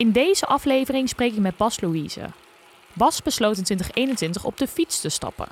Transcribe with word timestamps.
In 0.00 0.12
deze 0.12 0.46
aflevering 0.46 1.08
spreek 1.08 1.32
ik 1.32 1.38
met 1.38 1.56
Bas 1.56 1.80
Louise. 1.80 2.20
Bas 2.92 3.22
besloot 3.22 3.56
in 3.56 3.64
2021 3.64 4.44
op 4.44 4.58
de 4.58 4.66
fiets 4.66 5.00
te 5.00 5.08
stappen. 5.08 5.46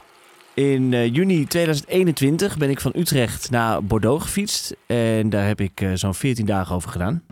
In 0.55 0.93
uh, 0.93 1.15
juni 1.15 1.47
2021 1.47 2.57
ben 2.59 2.71
ik 2.71 2.81
van 2.81 2.93
Utrecht 2.97 3.51
naar 3.51 3.85
Bordeaux 3.85 4.23
gefietst. 4.23 4.77
En 4.87 5.31
daar 5.31 5.47
heb 5.47 5.61
ik 5.61 5.81
uh, 5.81 5.91
zo'n 5.95 6.15
14 6.15 6.47
dagen 6.47 6.75
over 6.75 6.91
gedaan. 6.91 7.23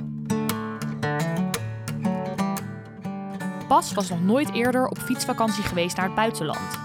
Bas 3.69 3.95
was 3.95 4.09
nog 4.09 4.23
nooit 4.23 4.53
eerder 4.53 4.87
op 4.87 4.98
fietsvakantie 4.98 5.62
geweest 5.62 5.97
naar 5.97 6.06
het 6.06 6.14
buitenland. 6.14 6.78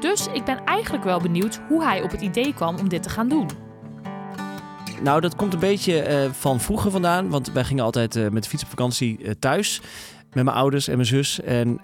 Dus 0.00 0.26
ik 0.32 0.44
ben 0.44 0.64
eigenlijk 0.64 1.04
wel 1.04 1.20
benieuwd 1.20 1.60
hoe 1.68 1.84
hij 1.84 2.02
op 2.02 2.10
het 2.10 2.20
idee 2.20 2.54
kwam 2.54 2.78
om 2.78 2.88
dit 2.88 3.02
te 3.02 3.08
gaan 3.10 3.28
doen. 3.28 3.65
Nou, 5.02 5.20
dat 5.20 5.36
komt 5.36 5.54
een 5.54 5.60
beetje 5.60 6.24
uh, 6.24 6.30
van 6.32 6.60
vroeger 6.60 6.90
vandaan. 6.90 7.28
Want 7.28 7.52
wij 7.52 7.64
gingen 7.64 7.84
altijd 7.84 8.16
uh, 8.16 8.28
met 8.28 8.42
de 8.42 8.48
fiets 8.48 8.62
op 8.62 8.68
vakantie 8.68 9.18
uh, 9.18 9.30
thuis. 9.38 9.80
Met 10.32 10.44
mijn 10.44 10.56
ouders 10.56 10.88
en 10.88 10.94
mijn 10.94 11.06
zus. 11.06 11.40
En 11.40 11.80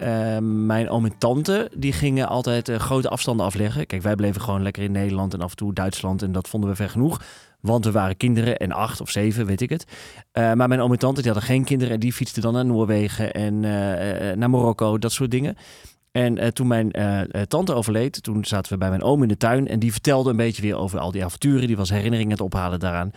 mijn 0.66 0.88
oom 0.88 1.04
en 1.04 1.18
tante, 1.18 1.70
die 1.74 1.92
gingen 1.92 2.28
altijd 2.28 2.70
grote 2.70 3.08
afstanden 3.08 3.46
afleggen. 3.46 3.86
Kijk, 3.86 4.02
wij 4.02 4.14
bleven 4.14 4.40
gewoon 4.40 4.62
lekker 4.62 4.82
in 4.82 4.92
Nederland 4.92 5.34
en 5.34 5.40
af 5.40 5.50
en 5.50 5.56
toe 5.56 5.72
Duitsland. 5.72 6.22
En 6.22 6.32
dat 6.32 6.48
vonden 6.48 6.70
we 6.70 6.76
ver 6.76 6.90
genoeg. 6.90 7.22
Want 7.60 7.84
we 7.84 7.90
waren 7.90 8.16
kinderen 8.16 8.56
en 8.56 8.72
acht 8.72 9.00
of 9.00 9.10
zeven, 9.10 9.46
weet 9.46 9.60
ik 9.60 9.70
het. 9.70 9.84
maar 10.32 10.68
mijn 10.68 10.80
oom 10.80 10.92
en 10.92 10.98
tante, 10.98 11.22
die 11.22 11.30
hadden 11.30 11.48
geen 11.48 11.64
kinderen. 11.64 11.94
En 11.94 12.00
die 12.00 12.12
fietsten 12.12 12.42
dan 12.42 12.52
naar 12.52 12.64
Noorwegen 12.64 13.32
en 13.32 13.60
naar 14.38 14.50
Marokko, 14.50 14.98
dat 14.98 15.12
soort 15.12 15.30
dingen. 15.30 15.56
En 16.12 16.38
uh, 16.38 16.46
toen 16.46 16.66
mijn 16.66 16.90
uh, 16.98 17.42
tante 17.42 17.74
overleed, 17.74 18.22
toen 18.22 18.44
zaten 18.44 18.72
we 18.72 18.78
bij 18.78 18.88
mijn 18.88 19.02
oom 19.02 19.22
in 19.22 19.28
de 19.28 19.36
tuin. 19.36 19.68
En 19.68 19.78
die 19.78 19.92
vertelde 19.92 20.30
een 20.30 20.36
beetje 20.36 20.62
weer 20.62 20.76
over 20.76 20.98
al 20.98 21.10
die 21.10 21.24
avonturen. 21.24 21.66
Die 21.66 21.76
was 21.76 21.90
herinneringen 21.90 22.36
te 22.36 22.44
ophalen 22.44 22.80
daaraan. 22.80 23.10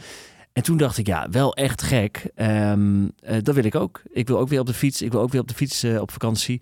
En 0.54 0.64
toen 0.64 0.78
dacht 0.78 0.98
ik, 0.98 1.08
ja, 1.08 1.30
wel 1.30 1.56
echt 1.56 1.82
gek. 1.82 2.32
Um, 2.36 3.12
dat 3.42 3.56
wil 3.56 3.64
ik 3.64 3.76
ook. 3.76 4.02
Ik 4.12 4.28
wil 4.28 4.40
ook 4.40 4.48
weer 4.48 4.60
op 4.60 4.66
de 4.66 4.74
fiets. 4.74 5.02
Ik 5.02 5.12
wil 5.12 5.22
ook 5.22 5.32
weer 5.32 5.42
op 5.42 5.48
de 5.48 5.54
fiets 5.54 5.84
op 5.84 6.12
vakantie. 6.12 6.62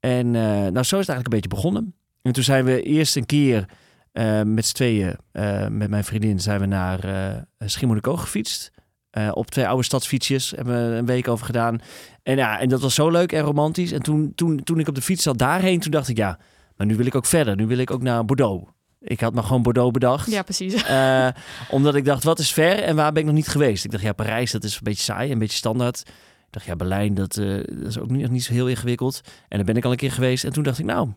En 0.00 0.30
nou, 0.30 0.72
zo 0.72 0.80
is 0.80 1.06
het 1.06 1.08
eigenlijk 1.08 1.26
een 1.26 1.40
beetje 1.40 1.48
begonnen. 1.48 1.94
En 2.22 2.32
toen 2.32 2.42
zijn 2.42 2.64
we 2.64 2.82
eerst 2.82 3.16
een 3.16 3.26
keer 3.26 3.68
met 4.44 4.66
z'n 4.66 4.74
tweeën, 4.74 5.16
met 5.70 5.90
mijn 5.90 6.04
vriendin, 6.04 6.40
zijn 6.40 6.60
we 6.60 6.66
naar 6.66 7.00
Schiermonnikoog 7.58 8.20
gefietst. 8.20 8.70
Uh, 9.18 9.30
op 9.32 9.50
twee 9.50 9.66
oude 9.66 9.84
stadsfietsjes 9.84 10.50
hebben 10.50 10.90
we 10.90 10.96
een 10.96 11.06
week 11.06 11.28
over 11.28 11.46
gedaan. 11.46 11.80
En 12.22 12.36
ja, 12.36 12.60
en 12.60 12.68
dat 12.68 12.80
was 12.80 12.94
zo 12.94 13.10
leuk 13.10 13.32
en 13.32 13.42
romantisch. 13.42 13.92
En 13.92 14.02
toen, 14.02 14.32
toen, 14.34 14.62
toen 14.64 14.78
ik 14.78 14.88
op 14.88 14.94
de 14.94 15.02
fiets 15.02 15.22
zat 15.22 15.38
daarheen, 15.38 15.80
toen 15.80 15.90
dacht 15.90 16.08
ik 16.08 16.16
ja, 16.16 16.38
maar 16.76 16.86
nu 16.86 16.96
wil 16.96 17.06
ik 17.06 17.14
ook 17.14 17.26
verder. 17.26 17.56
Nu 17.56 17.66
wil 17.66 17.78
ik 17.78 17.90
ook 17.90 18.02
naar 18.02 18.24
Bordeaux. 18.24 18.70
Ik 19.00 19.20
had 19.20 19.34
me 19.34 19.42
gewoon 19.42 19.62
Bordeaux 19.62 19.92
bedacht. 19.92 20.30
Ja, 20.30 20.42
precies. 20.42 20.88
Uh, 20.90 21.28
omdat 21.70 21.94
ik 21.94 22.04
dacht, 22.04 22.24
wat 22.24 22.38
is 22.38 22.52
ver 22.52 22.82
en 22.82 22.96
waar 22.96 23.12
ben 23.12 23.20
ik 23.20 23.28
nog 23.28 23.36
niet 23.36 23.48
geweest? 23.48 23.84
Ik 23.84 23.90
dacht, 23.90 24.02
ja, 24.02 24.12
Parijs, 24.12 24.50
dat 24.50 24.64
is 24.64 24.74
een 24.74 24.80
beetje 24.82 25.02
saai, 25.02 25.32
een 25.32 25.38
beetje 25.38 25.56
standaard. 25.56 26.00
Ik 26.46 26.50
dacht, 26.50 26.66
ja, 26.66 26.76
Berlijn, 26.76 27.14
dat, 27.14 27.36
uh, 27.36 27.64
dat 27.72 27.86
is 27.86 27.98
ook 27.98 28.10
niet, 28.10 28.30
niet 28.30 28.44
zo 28.44 28.52
heel 28.52 28.68
ingewikkeld. 28.68 29.20
En 29.48 29.56
daar 29.56 29.66
ben 29.66 29.76
ik 29.76 29.84
al 29.84 29.90
een 29.90 29.96
keer 29.96 30.12
geweest. 30.12 30.44
En 30.44 30.52
toen 30.52 30.62
dacht 30.62 30.78
ik, 30.78 30.84
nou, 30.84 31.12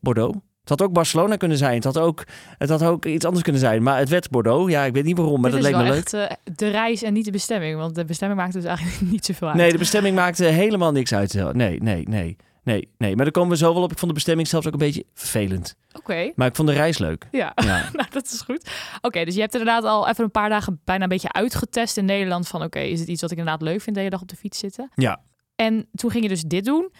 Bordeaux. 0.00 0.38
Het 0.68 0.78
had 0.78 0.88
ook 0.88 0.94
Barcelona 0.94 1.36
kunnen 1.36 1.56
zijn. 1.56 1.74
Het 1.74 1.84
had 1.84 1.98
ook, 1.98 2.24
het 2.58 2.68
had 2.68 2.82
ook 2.82 3.04
iets 3.04 3.24
anders 3.24 3.42
kunnen 3.42 3.60
zijn. 3.60 3.82
Maar 3.82 3.98
het 3.98 4.08
werd 4.08 4.30
Bordeaux. 4.30 4.70
Ja, 4.70 4.84
ik 4.84 4.92
weet 4.92 5.04
niet 5.04 5.16
waarom, 5.16 5.40
maar 5.40 5.50
Dit 5.50 5.62
dat 5.62 5.70
leek 5.70 5.80
me 5.80 5.86
wel 5.86 5.94
leuk. 5.94 6.04
echt, 6.04 6.14
uh, 6.14 6.54
de 6.56 6.68
reis 6.68 7.02
en 7.02 7.12
niet 7.12 7.24
de 7.24 7.30
bestemming. 7.30 7.76
Want 7.76 7.94
de 7.94 8.04
bestemming 8.04 8.40
maakt 8.40 8.52
dus 8.52 8.64
eigenlijk 8.64 9.00
niet 9.12 9.24
zoveel 9.24 9.48
uit. 9.48 9.56
Nee, 9.56 9.72
de 9.72 9.78
bestemming 9.78 10.16
maakte 10.16 10.44
helemaal 10.44 10.92
niks 10.92 11.14
uit. 11.14 11.52
Nee, 11.52 11.82
nee, 11.82 12.08
nee. 12.08 12.36
Nee, 12.68 12.88
nee, 12.98 13.16
maar 13.16 13.24
daar 13.24 13.32
komen 13.32 13.50
we 13.50 13.56
zo 13.56 13.74
wel 13.74 13.82
op. 13.82 13.90
Ik 13.90 13.98
vond 13.98 14.10
de 14.10 14.16
bestemming 14.16 14.48
zelfs 14.48 14.66
ook 14.66 14.72
een 14.72 14.78
beetje 14.78 15.04
vervelend. 15.14 15.74
Oké. 15.88 15.98
Okay. 15.98 16.32
Maar 16.36 16.46
ik 16.48 16.56
vond 16.56 16.68
de 16.68 16.74
reis 16.74 16.98
leuk. 16.98 17.28
Ja, 17.30 17.52
ja. 17.54 17.88
nou, 17.92 18.08
dat 18.10 18.24
is 18.24 18.40
goed. 18.40 18.70
Oké, 18.96 19.06
okay, 19.06 19.24
dus 19.24 19.34
je 19.34 19.40
hebt 19.40 19.52
inderdaad 19.52 19.84
al 19.84 20.08
even 20.08 20.24
een 20.24 20.30
paar 20.30 20.48
dagen 20.48 20.80
bijna 20.84 21.02
een 21.02 21.08
beetje 21.08 21.32
uitgetest 21.32 21.96
in 21.96 22.04
Nederland. 22.04 22.48
Van 22.48 22.62
oké, 22.62 22.78
okay, 22.78 22.90
is 22.90 23.00
het 23.00 23.08
iets 23.08 23.20
wat 23.20 23.30
ik 23.30 23.38
inderdaad 23.38 23.62
leuk 23.62 23.80
vind, 23.80 23.94
de 23.94 24.00
hele 24.00 24.12
dag 24.12 24.22
op 24.22 24.28
de 24.28 24.36
fiets 24.36 24.58
zitten? 24.58 24.90
Ja. 24.94 25.20
En 25.56 25.88
toen 25.92 26.10
ging 26.10 26.22
je 26.22 26.28
dus 26.28 26.42
dit 26.42 26.64
doen. 26.64 26.92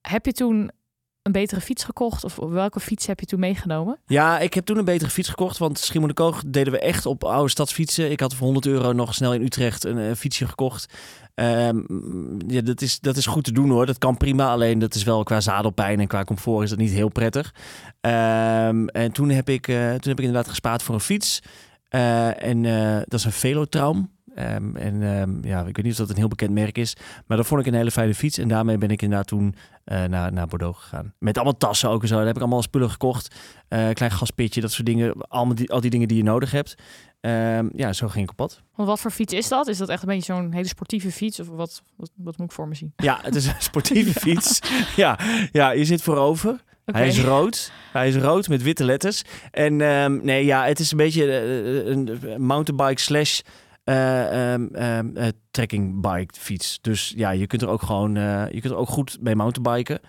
Heb 0.00 0.26
je 0.26 0.32
toen 0.32 0.70
een 1.22 1.32
betere 1.32 1.60
fiets 1.60 1.84
gekocht? 1.84 2.24
Of 2.24 2.36
welke 2.36 2.80
fiets 2.80 3.06
heb 3.06 3.20
je 3.20 3.26
toen 3.26 3.40
meegenomen? 3.40 3.98
Ja, 4.06 4.38
ik 4.38 4.54
heb 4.54 4.64
toen 4.64 4.78
een 4.78 4.84
betere 4.84 5.10
fiets 5.10 5.28
gekocht. 5.28 5.58
Want 5.58 5.78
Schiermonnikoog 5.78 6.42
deden 6.46 6.72
we 6.72 6.78
echt 6.78 7.06
op 7.06 7.24
oude 7.24 7.50
stadsfietsen. 7.50 8.10
Ik 8.10 8.20
had 8.20 8.34
voor 8.34 8.44
100 8.44 8.66
euro 8.66 8.92
nog 8.92 9.14
snel 9.14 9.34
in 9.34 9.42
Utrecht 9.42 9.84
een, 9.84 9.96
een 9.96 10.16
fietsje 10.16 10.46
gekocht. 10.46 10.94
Um, 11.34 11.86
ja, 12.46 12.60
dat 12.60 12.80
is, 12.80 13.00
dat 13.00 13.16
is 13.16 13.26
goed 13.26 13.44
te 13.44 13.52
doen 13.52 13.70
hoor. 13.70 13.86
Dat 13.86 13.98
kan 13.98 14.16
prima. 14.16 14.50
Alleen 14.50 14.78
dat 14.78 14.94
is 14.94 15.02
wel 15.02 15.22
qua 15.22 15.40
zadelpijn 15.40 16.00
en 16.00 16.06
qua 16.06 16.24
comfort 16.24 16.62
is 16.62 16.70
dat 16.70 16.78
niet 16.78 16.90
heel 16.90 17.08
prettig. 17.08 17.54
Um, 18.00 18.88
en 18.88 19.12
toen 19.12 19.28
heb, 19.28 19.48
ik, 19.48 19.68
uh, 19.68 19.76
toen 19.76 20.08
heb 20.08 20.18
ik 20.18 20.24
inderdaad 20.24 20.48
gespaard 20.48 20.82
voor 20.82 20.94
een 20.94 21.00
fiets. 21.00 21.40
Uh, 21.90 22.42
en 22.44 22.62
dat 23.08 23.18
is 23.18 23.24
een 23.24 23.32
Velotraum. 23.32 24.10
Um, 24.38 24.76
en 24.76 25.02
um, 25.02 25.38
ja, 25.44 25.60
ik 25.60 25.76
weet 25.76 25.84
niet 25.84 25.92
of 25.92 25.98
dat 25.98 26.10
een 26.10 26.16
heel 26.16 26.28
bekend 26.28 26.50
merk 26.50 26.78
is. 26.78 26.96
Maar 27.26 27.36
dat 27.36 27.46
vond 27.46 27.60
ik 27.60 27.66
een 27.66 27.74
hele 27.74 27.90
fijne 27.90 28.14
fiets. 28.14 28.38
En 28.38 28.48
daarmee 28.48 28.78
ben 28.78 28.90
ik 28.90 29.02
inderdaad 29.02 29.26
toen 29.26 29.54
uh, 29.84 30.04
naar, 30.04 30.32
naar 30.32 30.46
Bordeaux 30.46 30.78
gegaan. 30.78 31.14
Met 31.18 31.36
allemaal 31.36 31.56
tassen 31.56 31.88
ook 31.90 32.02
en 32.02 32.08
zo. 32.08 32.16
Daar 32.16 32.26
heb 32.26 32.34
ik 32.34 32.40
allemaal 32.40 32.62
spullen 32.62 32.90
gekocht. 32.90 33.34
Uh, 33.68 33.90
klein 33.90 34.10
gaspitje, 34.10 34.60
dat 34.60 34.72
soort 34.72 34.86
dingen. 34.86 35.12
Allemaal 35.28 35.54
die, 35.54 35.70
al 35.70 35.80
die 35.80 35.90
dingen 35.90 36.08
die 36.08 36.16
je 36.16 36.22
nodig 36.22 36.50
hebt. 36.50 36.74
Um, 37.20 37.70
ja, 37.74 37.92
zo 37.92 38.08
ging 38.08 38.24
ik 38.24 38.30
op 38.30 38.36
pad. 38.36 38.62
Want 38.74 38.88
wat 38.88 39.00
voor 39.00 39.10
fiets 39.10 39.32
is 39.32 39.48
dat? 39.48 39.68
Is 39.68 39.78
dat 39.78 39.88
echt 39.88 40.02
een 40.02 40.08
beetje 40.08 40.34
zo'n 40.34 40.52
hele 40.52 40.68
sportieve 40.68 41.10
fiets? 41.10 41.40
Of 41.40 41.48
wat, 41.48 41.82
wat, 41.96 42.10
wat 42.16 42.38
moet 42.38 42.46
ik 42.46 42.52
voor 42.52 42.68
me 42.68 42.74
zien? 42.74 42.92
Ja, 42.96 43.18
het 43.22 43.34
is 43.34 43.46
een 43.46 43.54
sportieve 43.70 44.20
fiets. 44.20 44.60
Ja, 44.96 45.18
ja, 45.52 45.70
je 45.70 45.84
zit 45.84 46.02
voorover. 46.02 46.60
Okay. 46.86 47.00
Hij 47.00 47.10
is 47.10 47.20
rood. 47.20 47.72
Hij 47.92 48.08
is 48.08 48.16
rood 48.16 48.48
met 48.48 48.62
witte 48.62 48.84
letters. 48.84 49.22
En 49.50 49.76
nee, 50.24 50.44
ja, 50.44 50.64
het 50.64 50.78
is 50.78 50.90
een 50.90 50.96
beetje 50.96 51.24
uh, 51.24 51.86
een 51.86 52.42
mountainbike 52.42 53.00
slash 53.00 53.40
uh, 53.84 54.52
um, 54.52 54.68
um, 54.74 55.16
uh, 55.16 55.28
trekking 55.50 56.00
bike 56.00 56.40
fiets. 56.40 56.78
Dus 56.80 57.12
ja, 57.16 57.30
je 57.30 57.46
kunt 57.46 57.62
er 57.62 57.68
ook 57.68 57.82
gewoon, 57.82 58.16
uh, 58.16 58.44
je 58.50 58.60
kunt 58.60 58.72
er 58.72 58.78
ook 58.78 58.88
goed 58.88 59.18
mee 59.20 59.36
mountainbiken. 59.36 60.00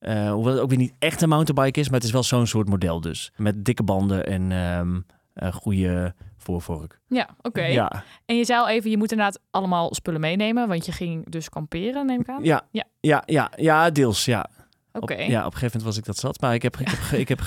hoewel 0.00 0.52
het 0.52 0.60
ook 0.60 0.68
weer 0.68 0.78
niet 0.78 0.94
echt 0.98 1.22
een 1.22 1.28
mountainbike 1.28 1.80
is, 1.80 1.86
maar 1.86 1.98
het 1.98 2.06
is 2.06 2.12
wel 2.12 2.22
zo'n 2.22 2.46
soort 2.46 2.68
model 2.68 3.00
dus. 3.00 3.32
Met 3.36 3.64
dikke 3.64 3.82
banden 3.82 4.26
en 4.26 4.52
um, 4.52 5.06
goede 5.52 6.14
voorvork. 6.36 7.00
Ja, 7.08 7.28
oké. 7.38 7.48
Okay. 7.48 7.72
Ja. 7.72 8.04
En 8.26 8.36
je 8.36 8.44
zei 8.44 8.60
al 8.60 8.68
even, 8.68 8.90
je 8.90 8.98
moet 8.98 9.12
inderdaad 9.12 9.40
allemaal 9.50 9.94
spullen 9.94 10.20
meenemen, 10.20 10.68
want 10.68 10.86
je 10.86 10.92
ging 10.92 11.30
dus 11.30 11.48
kamperen, 11.48 12.06
neem 12.06 12.20
ik 12.20 12.28
aan? 12.28 12.44
Ja, 12.44 12.62
ja, 12.70 12.84
ja, 13.00 13.22
ja, 13.26 13.52
ja 13.56 13.90
deels, 13.90 14.24
ja. 14.24 14.50
Oké. 14.96 15.12
Okay. 15.12 15.28
Ja, 15.28 15.38
op 15.38 15.52
een 15.52 15.58
gegeven 15.58 15.78
moment 15.78 15.82
was 15.82 15.96
ik 15.96 16.04
dat 16.04 16.16
zat. 16.16 16.40
Maar 16.40 16.54
ik 16.54 16.62
heb, 16.62 16.76
ik 16.76 16.88
heb, 16.88 17.18
ik 17.20 17.28
heb 17.28 17.40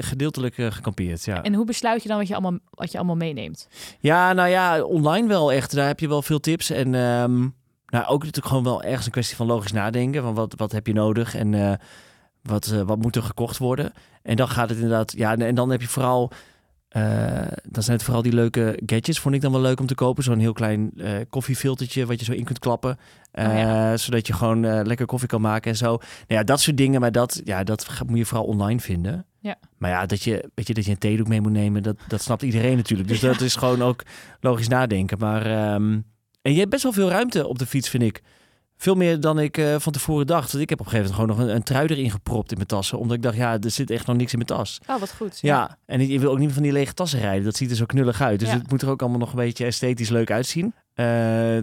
gedeeltelijk 0.00 0.58
uh, 0.58 0.70
gekampeerd, 0.70 1.24
ja. 1.24 1.42
En 1.42 1.54
hoe 1.54 1.64
besluit 1.64 2.02
je 2.02 2.08
dan 2.08 2.18
wat 2.18 2.28
je 2.28 2.34
allemaal, 2.34 2.58
wat 2.70 2.92
je 2.92 2.98
allemaal 2.98 3.16
meeneemt? 3.16 3.68
Ja, 4.00 4.32
nou 4.32 4.48
ja, 4.48 4.82
online 4.82 5.28
wel 5.28 5.52
echt. 5.52 5.74
Daar 5.74 5.86
heb 5.86 6.00
je 6.00 6.08
wel 6.08 6.22
veel 6.22 6.40
tips. 6.40 6.70
En 6.70 6.94
um, 6.94 7.54
nou, 7.86 8.06
ook 8.06 8.18
natuurlijk 8.18 8.46
gewoon 8.46 8.64
wel 8.64 8.82
ergens 8.82 9.06
een 9.06 9.12
kwestie 9.12 9.36
van 9.36 9.46
logisch 9.46 9.72
nadenken. 9.72 10.22
Van 10.22 10.34
wat, 10.34 10.54
wat 10.56 10.72
heb 10.72 10.86
je 10.86 10.92
nodig 10.92 11.34
en 11.34 11.52
uh, 11.52 11.72
wat, 12.42 12.70
uh, 12.72 12.80
wat 12.80 12.98
moet 12.98 13.16
er 13.16 13.22
gekocht 13.22 13.58
worden? 13.58 13.92
En 14.22 14.36
dan 14.36 14.48
gaat 14.48 14.68
het 14.68 14.78
inderdaad... 14.78 15.12
Ja, 15.16 15.36
en 15.36 15.54
dan 15.54 15.70
heb 15.70 15.80
je 15.80 15.88
vooral... 15.88 16.32
Uh, 16.96 17.02
dan 17.62 17.82
zijn 17.82 17.96
het 17.96 18.04
vooral 18.04 18.22
die 18.22 18.32
leuke 18.32 18.78
gadgets, 18.86 19.18
vond 19.18 19.34
ik 19.34 19.40
dan 19.40 19.52
wel 19.52 19.60
leuk 19.60 19.80
om 19.80 19.86
te 19.86 19.94
kopen. 19.94 20.24
Zo'n 20.24 20.38
heel 20.38 20.52
klein 20.52 20.90
uh, 20.94 21.10
koffiefiltertje 21.28 22.06
wat 22.06 22.18
je 22.18 22.24
zo 22.24 22.32
in 22.32 22.44
kunt 22.44 22.58
klappen. 22.58 22.98
Uh, 23.34 23.48
oh 23.48 23.54
ja. 23.54 23.96
Zodat 23.96 24.26
je 24.26 24.32
gewoon 24.32 24.86
lekker 24.86 25.06
koffie 25.06 25.28
kan 25.28 25.40
maken 25.40 25.70
en 25.70 25.76
zo. 25.76 25.88
Nou 25.88 26.00
ja, 26.26 26.42
dat 26.42 26.60
soort 26.60 26.76
dingen, 26.76 27.00
maar 27.00 27.12
dat, 27.12 27.40
ja, 27.44 27.64
dat 27.64 27.88
moet 28.06 28.18
je 28.18 28.24
vooral 28.24 28.46
online 28.46 28.80
vinden. 28.80 29.26
Ja. 29.38 29.56
Maar 29.78 29.90
ja, 29.90 30.06
dat 30.06 30.22
je, 30.22 30.50
weet 30.54 30.66
je, 30.66 30.74
dat 30.74 30.84
je 30.84 30.90
een 30.90 30.98
theedoek 30.98 31.28
mee 31.28 31.40
moet 31.40 31.52
nemen, 31.52 31.82
dat, 31.82 31.96
dat 32.08 32.22
snapt 32.22 32.42
iedereen 32.42 32.76
natuurlijk. 32.76 33.08
Dus 33.08 33.20
ja. 33.20 33.28
dat 33.28 33.40
is 33.40 33.56
gewoon 33.56 33.82
ook 33.82 34.02
logisch 34.40 34.68
nadenken. 34.68 35.18
Maar, 35.18 35.74
um, 35.74 36.04
en 36.42 36.52
je 36.52 36.58
hebt 36.58 36.70
best 36.70 36.82
wel 36.82 36.92
veel 36.92 37.10
ruimte 37.10 37.46
op 37.46 37.58
de 37.58 37.66
fiets, 37.66 37.88
vind 37.88 38.02
ik. 38.02 38.22
Veel 38.82 38.94
meer 38.94 39.20
dan 39.20 39.38
ik 39.38 39.58
uh, 39.58 39.74
van 39.78 39.92
tevoren 39.92 40.26
dacht. 40.26 40.52
Want 40.52 40.62
ik 40.62 40.70
heb 40.70 40.80
op 40.80 40.86
een 40.86 40.92
gegeven 40.92 41.14
moment 41.14 41.30
gewoon 41.30 41.46
nog 41.46 41.54
een, 41.54 41.56
een 41.56 41.62
trui 41.62 41.86
erin 41.86 42.10
gepropt 42.10 42.50
in 42.50 42.56
mijn 42.56 42.68
tassen. 42.68 42.98
Omdat 42.98 43.16
ik 43.16 43.22
dacht, 43.22 43.36
ja, 43.36 43.58
er 43.60 43.70
zit 43.70 43.90
echt 43.90 44.06
nog 44.06 44.16
niks 44.16 44.32
in 44.32 44.38
mijn 44.38 44.58
tas. 44.58 44.80
Oh, 44.86 45.00
wat 45.00 45.14
goed. 45.14 45.38
Ja, 45.40 45.56
ja. 45.56 45.78
en 45.86 46.08
je 46.08 46.18
wil 46.18 46.30
ook 46.30 46.38
niet 46.38 46.52
van 46.52 46.62
die 46.62 46.72
lege 46.72 46.94
tassen 46.94 47.20
rijden. 47.20 47.44
Dat 47.44 47.56
ziet 47.56 47.70
er 47.70 47.76
zo 47.76 47.86
knullig 47.86 48.20
uit. 48.20 48.38
Dus 48.40 48.48
ja. 48.48 48.54
het 48.54 48.70
moet 48.70 48.82
er 48.82 48.90
ook 48.90 49.00
allemaal 49.00 49.18
nog 49.18 49.30
een 49.30 49.36
beetje 49.36 49.64
esthetisch 49.64 50.08
leuk 50.08 50.30
uitzien. 50.30 50.74
Uh, 50.94 51.06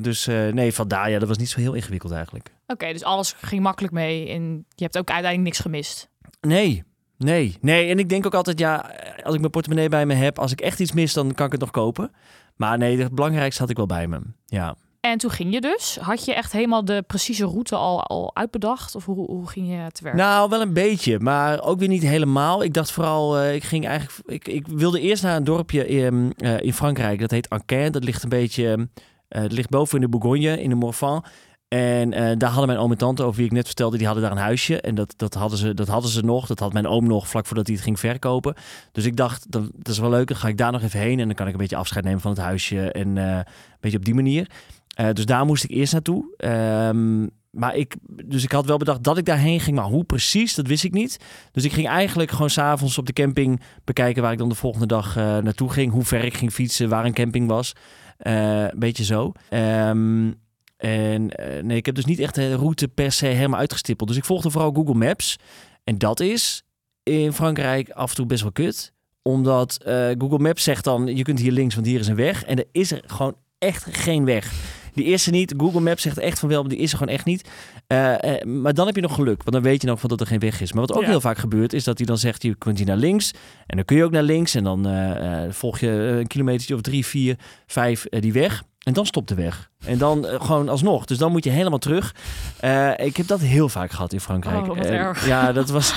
dus 0.01 0.27
uh, 0.27 0.47
nee, 0.47 0.73
vandaar, 0.73 1.09
ja, 1.09 1.19
dat 1.19 1.27
was 1.27 1.37
niet 1.37 1.49
zo 1.49 1.59
heel 1.59 1.73
ingewikkeld 1.73 2.11
eigenlijk. 2.11 2.49
Oké, 2.61 2.73
okay, 2.73 2.93
dus 2.93 3.03
alles 3.03 3.35
ging 3.41 3.61
makkelijk 3.61 3.93
mee. 3.93 4.29
En 4.29 4.65
je 4.75 4.83
hebt 4.83 4.97
ook 4.97 5.09
uiteindelijk 5.09 5.43
niks 5.43 5.59
gemist. 5.59 6.09
Nee, 6.41 6.83
nee, 7.17 7.57
nee. 7.61 7.89
En 7.89 7.99
ik 7.99 8.09
denk 8.09 8.25
ook 8.25 8.35
altijd, 8.35 8.59
ja, 8.59 8.95
als 9.23 9.33
ik 9.33 9.39
mijn 9.39 9.51
portemonnee 9.51 9.89
bij 9.89 10.05
me 10.05 10.13
heb, 10.13 10.39
als 10.39 10.51
ik 10.51 10.61
echt 10.61 10.79
iets 10.79 10.91
mis, 10.91 11.13
dan 11.13 11.33
kan 11.33 11.45
ik 11.45 11.51
het 11.51 11.61
nog 11.61 11.71
kopen. 11.71 12.11
Maar 12.55 12.77
nee, 12.77 13.01
het 13.01 13.15
belangrijkste 13.15 13.61
had 13.61 13.69
ik 13.69 13.77
wel 13.77 13.85
bij 13.85 14.07
me. 14.07 14.19
Ja. 14.45 14.75
En 14.99 15.17
toen 15.17 15.31
ging 15.31 15.53
je 15.53 15.61
dus. 15.61 15.97
Had 16.01 16.25
je 16.25 16.33
echt 16.33 16.51
helemaal 16.51 16.85
de 16.85 17.03
precieze 17.07 17.45
route 17.45 17.75
al, 17.75 18.03
al 18.03 18.35
uitbedacht? 18.35 18.95
Of 18.95 19.05
hoe, 19.05 19.25
hoe 19.25 19.47
ging 19.47 19.69
je 19.69 19.91
te 19.91 20.03
werk? 20.03 20.15
Nou, 20.15 20.49
wel 20.49 20.61
een 20.61 20.73
beetje, 20.73 21.19
maar 21.19 21.61
ook 21.61 21.79
weer 21.79 21.87
niet 21.87 22.03
helemaal. 22.03 22.63
Ik 22.63 22.73
dacht 22.73 22.91
vooral, 22.91 23.37
eh, 23.37 23.55
ik 23.55 23.63
ging 23.63 23.87
eigenlijk, 23.87 24.29
ik, 24.29 24.47
ik 24.47 24.67
wilde 24.67 24.99
eerst 24.99 25.23
naar 25.23 25.35
een 25.35 25.43
dorpje 25.43 25.87
in, 25.87 26.33
eh, 26.37 26.61
in 26.61 26.73
Frankrijk. 26.73 27.19
Dat 27.19 27.31
heet 27.31 27.49
Anquin. 27.49 27.91
Dat 27.91 28.03
ligt 28.03 28.23
een 28.23 28.29
beetje, 28.29 28.89
eh 29.27 29.43
ligt 29.47 29.69
boven 29.69 29.95
in 29.95 30.01
de 30.01 30.17
Bourgogne, 30.17 30.61
in 30.61 30.69
de 30.69 30.75
Morvan. 30.75 31.25
En 31.67 32.09
daar 32.37 32.49
hadden 32.49 32.67
mijn 32.67 32.79
oom 32.79 32.91
en 32.91 32.97
tante, 32.97 33.23
over 33.23 33.37
wie 33.37 33.45
ik 33.45 33.51
net 33.51 33.65
vertelde, 33.65 33.97
die 33.97 34.05
hadden 34.05 34.23
daar 34.23 34.31
een 34.31 34.43
huisje. 34.43 34.81
En 34.81 34.95
dat, 34.95 35.13
dat, 35.17 35.33
hadden 35.33 35.57
ze, 35.57 35.73
dat 35.73 35.87
hadden 35.87 36.09
ze 36.11 36.21
nog. 36.21 36.47
Dat 36.47 36.59
had 36.59 36.73
mijn 36.73 36.87
oom 36.87 37.07
nog 37.07 37.27
vlak 37.27 37.45
voordat 37.45 37.65
hij 37.67 37.75
het 37.75 37.83
ging 37.83 37.99
verkopen. 37.99 38.55
Dus 38.91 39.05
ik 39.05 39.15
dacht, 39.15 39.51
dat, 39.51 39.63
is 39.83 39.99
wel 39.99 40.09
leuk. 40.09 40.27
Dan 40.27 40.37
ga 40.37 40.47
ik 40.47 40.57
daar 40.57 40.71
nog 40.71 40.81
even 40.81 40.99
heen. 40.99 41.19
En 41.19 41.25
dan 41.25 41.35
kan 41.35 41.47
ik 41.47 41.53
een 41.53 41.59
beetje 41.59 41.75
afscheid 41.75 42.05
nemen 42.05 42.21
van 42.21 42.31
het 42.31 42.39
huisje. 42.39 42.91
En 42.91 43.17
een 43.17 43.45
beetje 43.79 43.97
op 43.97 44.05
die 44.05 44.15
manier. 44.15 44.47
Eh, 44.99 45.09
dus 45.13 45.25
daar 45.25 45.45
moest 45.45 45.63
ik 45.63 45.69
eerst 45.69 45.93
naartoe. 45.93 46.33
Ehm, 46.37 47.27
maar 47.49 47.75
ik, 47.75 47.95
dus 48.25 48.43
ik 48.43 48.51
had 48.51 48.65
wel 48.65 48.77
bedacht 48.77 49.03
dat 49.03 49.17
ik 49.17 49.25
daarheen 49.25 49.59
ging. 49.59 49.75
Maar 49.75 49.85
hoe 49.85 50.03
precies, 50.03 50.55
dat 50.55 50.67
wist 50.67 50.83
ik 50.83 50.93
niet. 50.93 51.17
Dus 51.51 51.63
ik 51.63 51.71
ging 51.71 51.87
eigenlijk 51.87 52.31
gewoon 52.31 52.49
s'avonds 52.49 52.97
op 52.97 53.05
de 53.05 53.13
camping 53.13 53.61
bekijken 53.83 54.21
waar 54.21 54.31
ik 54.31 54.37
dan 54.37 54.49
de 54.49 54.55
volgende 54.55 54.85
dag 54.85 55.17
eh, 55.17 55.37
naartoe 55.37 55.69
ging. 55.71 55.91
Hoe 55.91 56.03
ver 56.03 56.23
ik 56.23 56.33
ging 56.33 56.51
fietsen, 56.51 56.89
waar 56.89 57.05
een 57.05 57.13
camping 57.13 57.47
was. 57.47 57.73
Eh, 58.17 58.61
een 58.63 58.79
beetje 58.79 59.03
zo. 59.03 59.31
Ehm, 59.49 60.31
en 60.77 61.31
nee, 61.61 61.77
ik 61.77 61.85
heb 61.85 61.95
dus 61.95 62.05
niet 62.05 62.19
echt 62.19 62.35
de 62.35 62.55
route 62.55 62.87
per 62.87 63.11
se 63.11 63.25
helemaal 63.25 63.59
uitgestippeld. 63.59 64.09
Dus 64.09 64.17
ik 64.17 64.25
volgde 64.25 64.49
vooral 64.49 64.73
Google 64.73 64.93
Maps. 64.93 65.35
En 65.83 65.97
dat 65.97 66.19
is 66.19 66.63
in 67.03 67.33
Frankrijk 67.33 67.89
af 67.89 68.09
en 68.09 68.15
toe 68.15 68.25
best 68.25 68.41
wel 68.41 68.51
kut. 68.51 68.93
Omdat 69.21 69.77
Google 70.17 70.39
Maps 70.39 70.63
zegt 70.63 70.83
dan, 70.83 71.15
je 71.15 71.23
kunt 71.23 71.39
hier 71.39 71.51
links, 71.51 71.75
want 71.75 71.87
hier 71.87 71.99
is 71.99 72.07
een 72.07 72.15
weg. 72.15 72.43
En 72.43 72.57
er 72.57 72.67
is 72.71 72.91
er 72.91 73.03
gewoon 73.05 73.35
echt 73.57 73.85
geen 73.91 74.25
weg. 74.25 74.77
Die 74.99 75.07
eerste 75.07 75.29
niet. 75.29 75.53
Google 75.57 75.79
Maps 75.79 76.01
zegt 76.01 76.17
echt 76.17 76.39
van 76.39 76.49
wel, 76.49 76.61
maar 76.61 76.69
die 76.69 76.79
is 76.79 76.91
er 76.91 76.97
gewoon 76.97 77.13
echt 77.13 77.25
niet. 77.25 77.49
Eh, 77.87 78.23
eh, 78.39 78.45
maar 78.45 78.73
dan 78.73 78.85
heb 78.85 78.95
je 78.95 79.01
nog 79.01 79.13
geluk, 79.15 79.37
want 79.43 79.51
dan 79.51 79.61
weet 79.61 79.81
je 79.81 79.87
nog 79.87 79.99
van 79.99 80.09
dat 80.09 80.19
er 80.21 80.27
geen 80.27 80.39
weg 80.39 80.61
is. 80.61 80.71
Maar 80.73 80.85
wat 80.85 80.95
ook 80.95 81.01
Ja. 81.03 81.07
heel 81.09 81.21
vaak 81.21 81.37
gebeurt, 81.37 81.73
is 81.73 81.83
dat 81.83 81.97
hij 81.97 82.07
dan 82.07 82.17
zegt, 82.17 82.43
je 82.43 82.55
kunt 82.55 82.77
hier 82.77 82.87
naar 82.87 82.97
links. 82.97 83.31
En 83.67 83.75
dan 83.75 83.85
kun 83.85 83.97
je 83.97 84.03
ook 84.03 84.11
naar 84.11 84.23
links. 84.23 84.55
En 84.55 84.63
dan 84.63 84.87
eh, 84.87 85.41
volg 85.49 85.79
je 85.79 85.89
een 85.89 86.27
kilometer 86.27 86.75
of 86.75 86.81
drie, 86.81 87.05
vier, 87.05 87.35
vijf 87.67 88.05
die 88.09 88.33
weg. 88.33 88.63
En 88.79 88.93
dan 88.93 89.05
stopt 89.05 89.27
de 89.27 89.35
weg. 89.35 89.69
En 89.85 89.97
dan 89.97 90.25
gewoon 90.25 90.69
alsnog. 90.69 91.05
Dus 91.05 91.17
dan 91.17 91.31
moet 91.31 91.43
je 91.43 91.49
helemaal 91.49 91.79
terug. 91.79 92.15
Ik 92.95 93.17
heb 93.17 93.27
dat 93.27 93.39
heel 93.39 93.69
vaak 93.69 93.91
gehad 93.91 94.13
in 94.13 94.19
Frankrijk. 94.19 94.67
Oh. 94.67 95.13
Ja, 95.25 95.51
dat 95.51 95.69
was, 95.69 95.93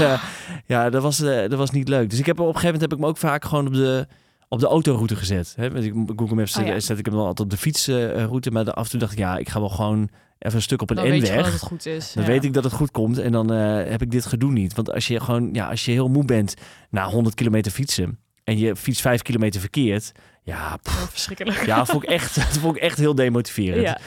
ja 0.66 0.90
dat, 0.90 1.02
was, 1.02 1.16
dat 1.19 1.54
was 1.54 1.70
niet 1.70 1.88
leuk. 1.88 2.10
Dus 2.10 2.19
ik 2.19 2.26
heb 2.26 2.40
op 2.40 2.46
een 2.46 2.54
gegeven 2.54 2.72
moment 2.72 2.90
heb 2.90 2.99
ik 2.99 3.04
me 3.04 3.10
ook 3.10 3.19
vaak 3.19 3.44
gewoon 3.44 3.66
op 3.66 3.75
de, 3.75 4.06
op 4.52 4.60
de 4.60 4.66
autoroute 4.66 5.16
gezet. 5.16 5.52
Hè? 5.56 5.70
Met 5.70 5.90
Google 6.16 6.34
Maps 6.37 6.56
Oh, 6.58 6.66
ja. 6.66 6.81
zet 6.81 6.99
ik 6.99 7.04
hem 7.06 7.14
dan 7.14 7.25
altijd 7.26 7.40
op 7.40 7.50
de 7.50 7.56
fietsroute. 7.56 8.50
maar 8.50 8.72
af 8.72 8.84
en 8.84 8.90
toe 8.90 9.00
dacht 9.00 9.12
ik, 9.12 9.19
ja, 9.19 9.37
ik 9.38 9.49
ga 9.49 9.60
wel 9.60 9.69
gewoon 9.69 10.08
even 10.38 10.56
een 10.56 10.62
stuk 10.62 10.82
op 10.82 10.90
een 10.90 10.96
N-weg. 10.96 11.37
dat 11.44 11.52
het 11.52 11.60
goed 11.62 11.87
is. 11.87 12.12
Dan 12.12 12.22
Ja. 12.25 12.28
weet 12.31 12.44
ik 12.44 12.52
dat 12.52 12.64
het 12.64 12.72
goed 12.72 12.90
komt 12.90 13.19
en 13.19 13.32
dan 13.32 13.52
eh, 13.52 13.90
heb 13.90 14.02
ik 14.02 14.10
dit 14.10 14.26
gedoe 14.26 14.52
niet. 14.52 14.75
Want 14.75 14.93
als 14.93 15.06
je 15.06 15.20
gewoon, 15.20 15.49
ja, 15.52 15.69
als 15.69 15.84
je 15.84 15.90
heel 15.93 16.08
moe 16.08 16.25
bent 16.25 16.54
na 16.90 17.08
100 17.08 17.34
kilometer 17.34 17.72
fietsen 17.72 18.19
en 18.44 18.58
je 18.58 18.76
fietst 18.76 19.00
5 19.00 19.22
kilometer 19.22 19.60
verkeerd, 19.60 20.12
ja, 20.43 20.76
pff, 20.76 21.10
verschrikkelijk. 21.10 21.66
ja, 21.66 21.76
dat 21.76 21.87
vond 21.90 22.02
ik 22.02 22.08
echt, 22.08 22.34
dat 22.49 22.58
vond 22.58 22.76
ik 22.76 22.82
echt 22.82 22.99
heel 22.99 23.14
demotiverend. 23.14 23.82
Ja. 23.82 23.99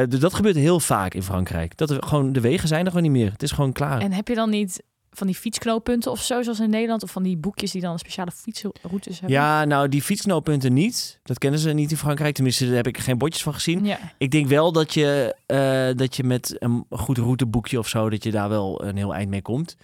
Eh, 0.00 0.08
dus 0.08 0.20
dat 0.20 0.34
gebeurt 0.34 0.56
heel 0.56 0.80
vaak 0.80 1.14
in 1.14 1.22
Frankrijk. 1.22 1.76
Dat 1.76 1.90
er 1.90 2.02
gewoon 2.02 2.32
de 2.32 2.40
wegen 2.40 2.68
zijn 2.68 2.80
er 2.84 2.92
gewoon 2.92 3.02
niet 3.10 3.20
meer. 3.22 3.32
Het 3.32 3.42
is 3.42 3.50
gewoon 3.52 3.72
klaar. 3.72 4.00
En 4.00 4.12
heb 4.12 4.28
je 4.28 4.34
dan 4.34 4.50
niet 4.50 4.82
van 5.10 5.26
die 5.26 5.36
fietsknooppunten 5.36 6.10
of 6.10 6.22
zo, 6.22 6.42
zoals 6.42 6.60
in 6.60 6.70
Nederland? 6.70 7.02
Of 7.02 7.10
van 7.10 7.22
die 7.22 7.36
boekjes 7.36 7.70
die 7.70 7.80
dan 7.80 7.98
speciale 7.98 8.30
fietsroutes 8.30 9.20
hebben? 9.20 9.38
Ja, 9.38 9.64
nou 9.64 9.88
die 9.88 10.02
fietsknooppunten 10.02 10.72
niet. 10.72 11.20
Dat 11.22 11.38
kennen 11.38 11.60
ze 11.60 11.72
niet 11.72 11.90
in 11.90 11.96
Frankrijk. 11.96 12.34
Tenminste, 12.34 12.66
daar 12.66 12.74
heb 12.74 12.86
ik 12.86 12.98
geen 12.98 13.18
bordjes 13.18 13.42
van 13.42 13.54
gezien. 13.54 13.84
Ja. 13.84 13.98
Ik 14.18 14.30
denk 14.30 14.46
wel 14.46 14.72
dat 14.72 14.94
je, 14.94 15.34
eh, 15.46 15.96
dat 15.96 16.16
je 16.16 16.24
met 16.24 16.56
een 16.58 16.86
goed 16.90 17.18
routeboekje 17.18 17.78
of 17.78 17.88
zo, 17.88 18.10
dat 18.10 18.24
je 18.24 18.30
daar 18.30 18.48
wel 18.48 18.84
een 18.84 18.96
heel 18.96 19.14
eind 19.14 19.30
mee 19.30 19.42
komt. 19.42 19.76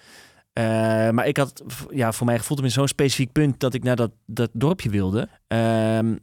Eh, 0.53 0.65
maar 1.11 1.27
ik 1.27 1.37
had, 1.37 1.63
ja, 1.91 2.13
voor 2.13 2.27
mij 2.27 2.39
gevoeld 2.39 2.63
in 2.63 2.71
zo'n 2.71 2.89
specifiek 2.89 3.33
punt 3.33 3.61
dat 3.61 3.75
ik 3.75 3.83
naar 3.83 3.97
dat, 3.97 4.11
dat 4.27 4.51
dorpje 4.53 4.91
wilde. 4.91 5.29
Ehm, 5.47 6.17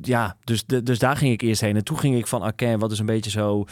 ja, 0.00 0.36
dus, 0.44 0.64
dus 0.64 0.98
daar 0.98 1.16
ging 1.16 1.32
ik 1.32 1.40
eerst 1.40 1.60
heen. 1.60 1.76
En 1.76 1.84
toen 1.84 1.98
ging 1.98 2.16
ik 2.16 2.26
van 2.26 2.42
Aken, 2.42 2.78
wat 2.78 2.92
is 2.92 2.98
een 2.98 3.06
beetje 3.06 3.30
zo, 3.30 3.64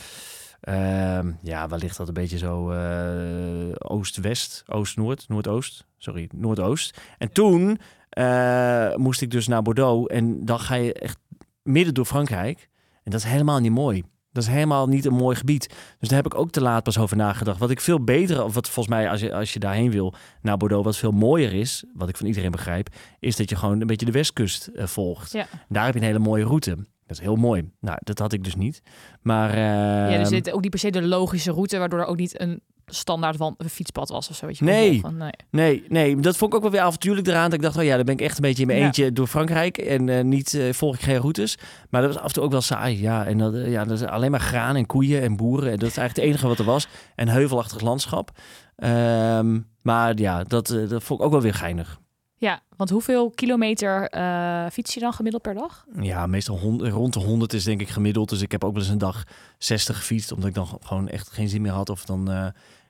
ehm, 0.64 1.32
ja, 1.42 1.68
waar 1.68 1.78
ligt 1.78 1.96
dat 1.96 2.08
een 2.08 2.14
beetje 2.14 2.38
zo, 2.38 2.70
eh, 2.70 3.74
oost-west, 3.78 4.62
oost-noord, 4.66 5.24
noordoost, 5.28 5.86
sorry, 5.98 6.28
noordoost. 6.34 7.00
En 7.18 7.32
toen 7.32 7.78
eh, 8.08 8.94
moest 8.94 9.20
ik 9.20 9.30
dus 9.30 9.46
naar 9.46 9.62
Bordeaux 9.62 10.12
en 10.12 10.44
dan 10.44 10.60
ga 10.60 10.74
je 10.74 10.92
echt 10.92 11.18
midden 11.62 11.94
door 11.94 12.04
Frankrijk. 12.04 12.68
En 13.02 13.10
dat 13.10 13.20
is 13.20 13.26
helemaal 13.26 13.60
niet 13.60 13.72
mooi. 13.72 14.02
Dat 14.32 14.42
is 14.42 14.48
helemaal 14.48 14.86
niet 14.86 15.04
een 15.04 15.14
mooi 15.14 15.36
gebied. 15.36 15.68
Dus 15.98 16.08
daar 16.08 16.22
heb 16.22 16.32
ik 16.32 16.38
ook 16.38 16.50
te 16.50 16.60
laat 16.60 16.82
pas 16.82 16.98
over 16.98 17.16
nagedacht. 17.16 17.58
Wat 17.58 17.70
ik 17.70 17.80
veel 17.80 18.04
beter, 18.04 18.44
of 18.44 18.54
wat 18.54 18.68
volgens 18.68 18.94
mij 18.94 19.10
als 19.10 19.20
je, 19.20 19.34
als 19.34 19.52
je 19.52 19.58
daarheen 19.58 19.90
wil 19.90 20.14
naar 20.42 20.56
Bordeaux, 20.56 20.84
wat 20.84 20.96
veel 20.96 21.10
mooier 21.10 21.52
is, 21.52 21.84
wat 21.94 22.08
ik 22.08 22.16
van 22.16 22.26
iedereen 22.26 22.50
begrijp, 22.50 22.88
is 23.18 23.36
dat 23.36 23.50
je 23.50 23.56
gewoon 23.56 23.80
een 23.80 23.86
beetje 23.86 24.06
de 24.06 24.12
westkust 24.12 24.66
eh, 24.66 24.86
volgt. 24.86 25.32
Ja. 25.32 25.46
Daar 25.68 25.84
heb 25.84 25.94
je 25.94 26.00
een 26.00 26.06
hele 26.06 26.18
mooie 26.18 26.44
route. 26.44 26.76
Dat 27.06 27.16
is 27.16 27.22
heel 27.22 27.36
mooi. 27.36 27.70
Nou, 27.80 27.98
dat 28.02 28.18
had 28.18 28.32
ik 28.32 28.44
dus 28.44 28.54
niet. 28.56 28.82
Maar 29.22 29.58
ja, 29.58 30.06
dus 30.18 30.30
ehm, 30.30 30.30
dit 30.30 30.52
ook 30.52 30.60
niet 30.60 30.70
per 30.70 30.78
se 30.78 30.90
de 30.90 31.02
logische 31.06 31.52
route, 31.52 31.78
waardoor 31.78 31.98
er 32.00 32.06
ook 32.06 32.16
niet 32.16 32.40
een 32.40 32.60
standaard 32.86 33.36
van 33.36 33.54
een 33.58 33.68
fietspad 33.68 34.08
was 34.08 34.28
of 34.28 34.36
zo. 34.36 34.46
Weet 34.46 34.58
je, 34.58 34.64
Nee. 34.64 35.00
Van, 35.00 35.16
nee. 35.16 35.30
Nee, 35.50 35.84
nee, 35.88 36.16
dat 36.20 36.36
vond 36.36 36.50
ik 36.50 36.56
ook 36.56 36.62
wel 36.62 36.72
weer 36.72 36.80
avontuurlijk 36.80 37.26
eraan. 37.26 37.44
Dat 37.44 37.52
ik 37.52 37.62
dacht, 37.62 37.76
oh 37.76 37.84
ja, 37.84 37.96
dan 37.96 38.04
ben 38.04 38.14
ik 38.14 38.20
echt 38.20 38.36
een 38.36 38.42
beetje 38.42 38.60
in 38.60 38.66
mijn 38.66 38.78
Ja. 38.78 38.84
eentje 38.84 39.12
door 39.12 39.26
Frankrijk. 39.26 39.78
En 39.78 40.08
eh, 40.08 40.24
niet 40.24 40.54
eh, 40.54 40.72
volg 40.72 40.94
ik 40.94 41.00
geen 41.00 41.16
routes. 41.16 41.58
Maar 41.90 42.02
dat 42.02 42.12
was 42.12 42.20
af 42.22 42.26
en 42.28 42.32
toe 42.34 42.42
ook 42.42 42.50
wel 42.50 42.60
saai. 42.60 43.00
Ja, 43.00 43.26
en 43.26 43.38
dat, 43.38 43.54
eh, 43.54 43.70
ja, 43.70 43.84
dat 43.84 44.00
is 44.00 44.06
alleen 44.06 44.30
maar 44.30 44.40
graan 44.40 44.76
en 44.76 44.86
koeien 44.86 45.22
en 45.22 45.36
boeren. 45.36 45.70
En 45.72 45.78
dat 45.78 45.88
is 45.88 45.96
eigenlijk 45.96 46.16
het 46.16 46.24
enige 46.26 46.46
wat 46.48 46.58
er 46.58 46.72
was. 46.72 46.88
En 47.14 47.28
heuvelachtig 47.28 47.80
landschap. 47.80 48.30
Ehm, 48.76 49.60
maar 49.82 50.18
ja, 50.18 50.42
dat, 50.44 50.66
dat 50.88 51.02
vond 51.02 51.20
ik 51.20 51.26
ook 51.26 51.32
wel 51.32 51.40
weer 51.42 51.54
geinig. 51.54 52.00
Ja, 52.36 52.62
want 52.76 52.90
hoeveel 52.90 53.30
kilometer 53.30 54.08
eh, 54.08 54.66
fiets 54.72 54.94
je 54.94 55.00
dan 55.00 55.12
gemiddeld 55.12 55.42
per 55.42 55.54
dag? 55.54 55.84
Ja, 56.00 56.26
meestal 56.26 56.58
rond 56.58 57.12
de 57.12 57.20
100 57.20 57.52
is 57.52 57.64
denk 57.64 57.80
ik 57.80 57.88
gemiddeld. 57.88 58.28
Dus 58.28 58.42
ik 58.42 58.52
heb 58.52 58.64
ook 58.64 58.72
wel 58.72 58.82
eens 58.82 58.90
een 58.90 58.98
dag 58.98 59.24
60 59.58 59.96
gefietst. 59.96 60.32
Omdat 60.32 60.48
ik 60.48 60.54
dan 60.54 60.66
gewoon 60.82 61.08
echt 61.08 61.30
geen 61.30 61.48
zin 61.48 61.62
meer 61.62 61.72
had. 61.72 61.88
Of 61.90 62.04
dan, 62.04 62.30
eh, 62.30 62.46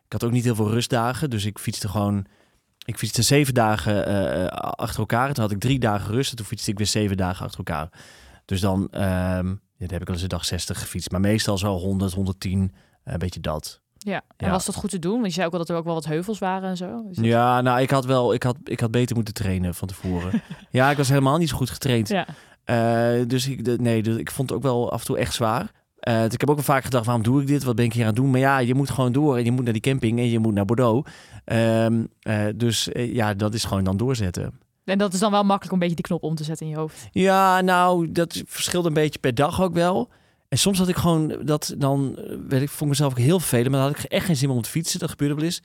ik 0.07 0.13
had 0.13 0.25
ook 0.25 0.31
niet 0.31 0.45
heel 0.45 0.55
veel 0.55 0.71
rustdagen. 0.71 1.31
Dus 1.31 1.45
ik 1.45 1.59
fietste 1.59 1.89
gewoon... 1.89 2.27
Ik 2.87 2.99
fietste 2.99 3.23
zeven 3.23 3.55
dagen 3.55 4.07
eh, 4.07 4.47
achter 4.59 4.99
elkaar. 5.01 5.33
Toen 5.33 5.43
had 5.43 5.53
ik 5.53 5.61
drie 5.61 5.79
dagen 5.79 6.15
rust. 6.15 6.31
En 6.31 6.37
toen 6.37 6.47
fietste 6.47 6.71
ik 6.71 6.77
weer 6.79 6.87
zeven 6.87 7.17
dagen 7.17 7.45
achter 7.45 7.59
elkaar. 7.59 7.89
Dus 8.45 8.61
dan, 8.61 8.89
ehm, 8.91 9.49
ja, 9.49 9.87
heb 9.87 10.01
ik 10.01 10.07
wel 10.07 10.15
eens 10.15 10.23
een 10.23 10.29
dag 10.29 10.45
60 10.45 10.79
gefietst. 10.79 11.11
Maar 11.11 11.21
meestal 11.21 11.59
zo 11.59 11.77
100, 11.77 12.13
110. 12.13 12.73
eh, 13.05 13.13
Een 13.13 13.19
beetje 13.19 13.41
dat. 13.41 13.81
Ja. 14.05 14.23
En 14.37 14.47
Ja. 14.47 14.51
was 14.53 14.65
dat 14.65 14.75
goed 14.75 14.91
te 14.91 14.99
doen? 14.99 15.13
Want 15.15 15.27
je 15.27 15.33
zei 15.33 15.45
ook 15.47 15.51
wel 15.53 15.61
dat 15.61 15.69
er 15.71 15.77
ook 15.77 15.85
wel 15.85 15.95
wat 15.95 16.05
heuvels 16.05 16.39
waren 16.39 16.69
en 16.69 16.77
zo. 16.77 17.05
Ja, 17.11 17.61
nou, 17.61 17.81
ik 17.81 17.91
had 17.91 18.05
wel... 18.05 18.35
Ik 18.35 18.43
had, 18.43 18.57
ik 18.65 18.81
had 18.81 18.91
beter 18.91 19.17
moeten 19.17 19.35
trainen 19.35 19.75
van 19.75 19.89
tevoren. 19.89 20.43
ja, 20.71 20.91
ik 20.91 20.97
was 20.97 21.09
helemaal 21.09 21.39
niet 21.39 21.49
zo 21.49 21.57
goed 21.57 21.71
getraind. 21.71 22.09
Ja. 22.09 22.27
Eh, 22.65 23.27
dus 23.27 23.49
ik, 23.49 23.65
de, 23.65 23.77
nee, 23.81 24.03
dus 24.03 24.17
ik 24.17 24.31
vond 24.31 24.49
het 24.49 24.59
ook 24.59 24.65
wel 24.65 24.93
af 24.93 25.01
en 25.01 25.07
toe 25.07 25.19
echt 25.19 25.35
zwaar. 25.35 25.71
Eh, 25.99 26.23
dus 26.23 26.33
ik 26.33 26.41
heb 26.41 26.49
ook 26.51 26.57
wel 26.57 26.65
vaak 26.65 26.85
gedacht, 26.85 27.05
waarom 27.05 27.23
doe 27.25 27.41
ik 27.41 27.47
dit? 27.47 27.65
Wat 27.65 27.77
ben 27.77 27.85
ik 27.85 27.93
hier 27.93 28.03
aan 28.03 28.09
het 28.09 28.17
doen? 28.17 28.31
Maar 28.31 28.41
ja, 28.41 28.59
je 28.59 28.75
moet 28.75 28.91
gewoon 28.91 29.13
door 29.13 29.37
en 29.37 29.45
je 29.45 29.51
moet 29.53 29.65
naar 29.65 29.73
die 29.73 29.83
camping 29.83 30.19
en 30.19 30.31
je 30.31 30.39
moet 30.39 30.55
naar 30.55 30.65
Bordeaux. 30.65 31.11
Ehm, 31.45 32.05
eh, 32.21 32.45
dus 32.57 32.89
ja, 32.93 33.35
dat 33.35 33.55
is 33.55 33.65
gewoon 33.65 33.85
dan 33.85 33.97
doorzetten. 33.97 34.59
En 34.85 34.99
dat 34.99 35.13
is 35.13 35.19
dan 35.21 35.31
wel 35.31 35.45
makkelijk 35.45 35.73
om 35.73 35.73
een 35.73 35.79
beetje 35.89 35.95
die 35.95 36.05
knop 36.05 36.23
om 36.23 36.35
te 36.35 36.45
zetten 36.45 36.67
in 36.67 36.73
je 36.73 36.79
hoofd. 36.79 37.09
Ja, 37.13 37.61
nou, 37.61 38.13
dat 38.13 38.43
verschilt 38.47 38.85
een 38.85 38.93
beetje 38.95 39.19
per 39.19 39.35
dag 39.35 39.63
ook 39.63 39.75
wel. 39.75 40.09
En 40.55 40.61
soms 40.61 40.79
had 40.79 40.89
ik 40.89 40.97
gewoon 40.97 41.37
dat 41.45 41.75
dan, 41.79 42.17
eh, 42.19 42.37
weet 42.49 42.63
ik, 42.63 42.69
vond 42.69 42.91
mezelf 42.91 43.13
ook 43.13 43.19
heel 43.19 43.39
vervelend, 43.39 43.71
maar 43.71 43.81
dan 43.81 43.89
had 43.89 44.05
ik 44.05 44.11
echt 44.11 44.27
geen 44.27 44.37
zin 44.37 44.49
meer 44.49 44.57
om 44.57 44.63
te 44.63 44.71
fietsen. 44.71 44.99
Dat 44.99 45.11
gebeurde 45.11 45.35
wel 45.35 45.45
eens. 45.45 45.63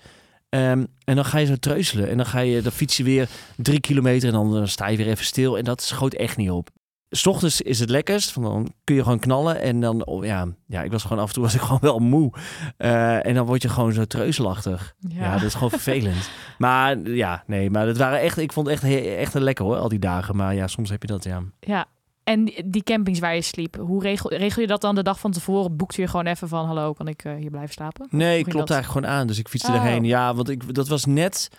Ehm, 0.50 0.86
en 1.04 1.16
dan 1.16 1.26
ga 1.26 1.38
je 1.38 1.46
zo 1.46 1.56
treuzelen 1.56 2.10
en 2.10 2.18
dan 2.18 2.26
ga 2.26 2.40
je, 2.40 2.62
dan 2.62 2.72
fiets 2.72 2.98
je 2.98 3.04
weer 3.04 3.30
drie 3.58 3.80
kilometer 3.80 4.28
en 4.28 4.34
dan 4.34 4.68
sta 4.68 4.88
je 4.88 4.98
weer 4.98 5.08
even 5.08 5.26
stil 5.26 5.58
en 5.58 5.64
dat 5.64 5.82
schoot 5.82 6.14
echt 6.14 6.38
niet 6.38 6.50
op. 6.50 6.70
S 7.10 7.28
ochtends 7.28 7.62
is 7.62 7.80
het 7.80 7.90
lekkerst, 7.90 8.42
dan 8.42 8.74
kun 8.84 8.96
je 8.96 9.04
gewoon 9.04 9.20
knallen 9.20 9.62
en 9.62 9.80
dan, 9.80 10.06
oh, 10.06 10.26
ja, 10.26 10.48
ja, 10.68 10.84
ik 10.84 10.92
was 10.92 11.04
gewoon 11.04 11.20
af 11.20 11.28
en 11.28 11.34
toe 11.34 11.44
was 11.44 11.54
ik 11.54 11.62
gewoon 11.68 11.82
wel 11.82 12.00
moe. 12.00 12.32
Eh, 12.78 13.26
en 13.26 13.34
dan 13.34 13.46
word 13.46 13.62
je 13.62 13.70
gewoon 13.70 13.94
zo 13.94 14.06
treuzelachtig. 14.06 14.96
Ja, 15.00 15.34
dat 15.34 15.44
is 15.44 15.54
gewoon 15.54 15.70
vervelend. 15.70 16.30
Maar 16.58 17.00
ja, 17.00 17.44
nee, 17.48 17.70
maar 17.70 17.88
het 17.88 17.98
waren 17.98 18.20
echt, 18.20 18.38
ik 18.38 18.54
vond 18.54 18.68
het 18.68 18.84
echt, 18.84 19.06
echt 19.06 19.34
een 19.34 19.44
lekker 19.44 19.66
hoor, 19.66 19.78
al 19.78 19.90
die 19.90 20.00
dagen. 20.00 20.36
Maar 20.36 20.56
ja, 20.56 20.68
soms 20.68 20.90
heb 20.90 21.02
je 21.02 21.08
dat, 21.08 21.24
ja. 21.24 21.44
Ja. 21.60 21.88
En 22.30 22.52
die- 22.66 22.84
campings 22.84 23.20
waar 23.20 23.36
je 23.36 23.42
sliep, 23.42 23.76
hoe 23.76 24.02
regel, 24.02 24.34
regel 24.34 24.62
je 24.62 24.68
dat 24.68 24.82
dan 24.82 24.96
de 24.96 25.04
dag 25.04 25.20
van 25.20 25.32
tevoren? 25.32 25.76
Boekte 25.76 26.02
je 26.02 26.08
gewoon 26.08 26.26
even 26.26 26.48
van, 26.48 26.66
hallo, 26.66 26.94
kan 26.94 27.08
ik 27.08 27.24
eh, 27.24 27.36
hier 27.36 27.50
blijven 27.50 27.74
slapen? 27.74 28.08
Nee, 28.10 28.38
ik 28.38 28.44
klopte 28.44 28.60
dat? 28.60 28.70
eigenlijk 28.70 29.06
gewoon 29.06 29.20
aan. 29.20 29.28
Dus 29.28 29.40
ik 29.40 29.48
fietste 29.48 29.72
Oh. 29.72 29.78
erheen. 29.78 30.04
Ja, 30.04 30.34
want 30.34 30.50
ik, 30.50 30.74
dat 30.76 30.88
was 30.88 31.06
net 31.06 31.50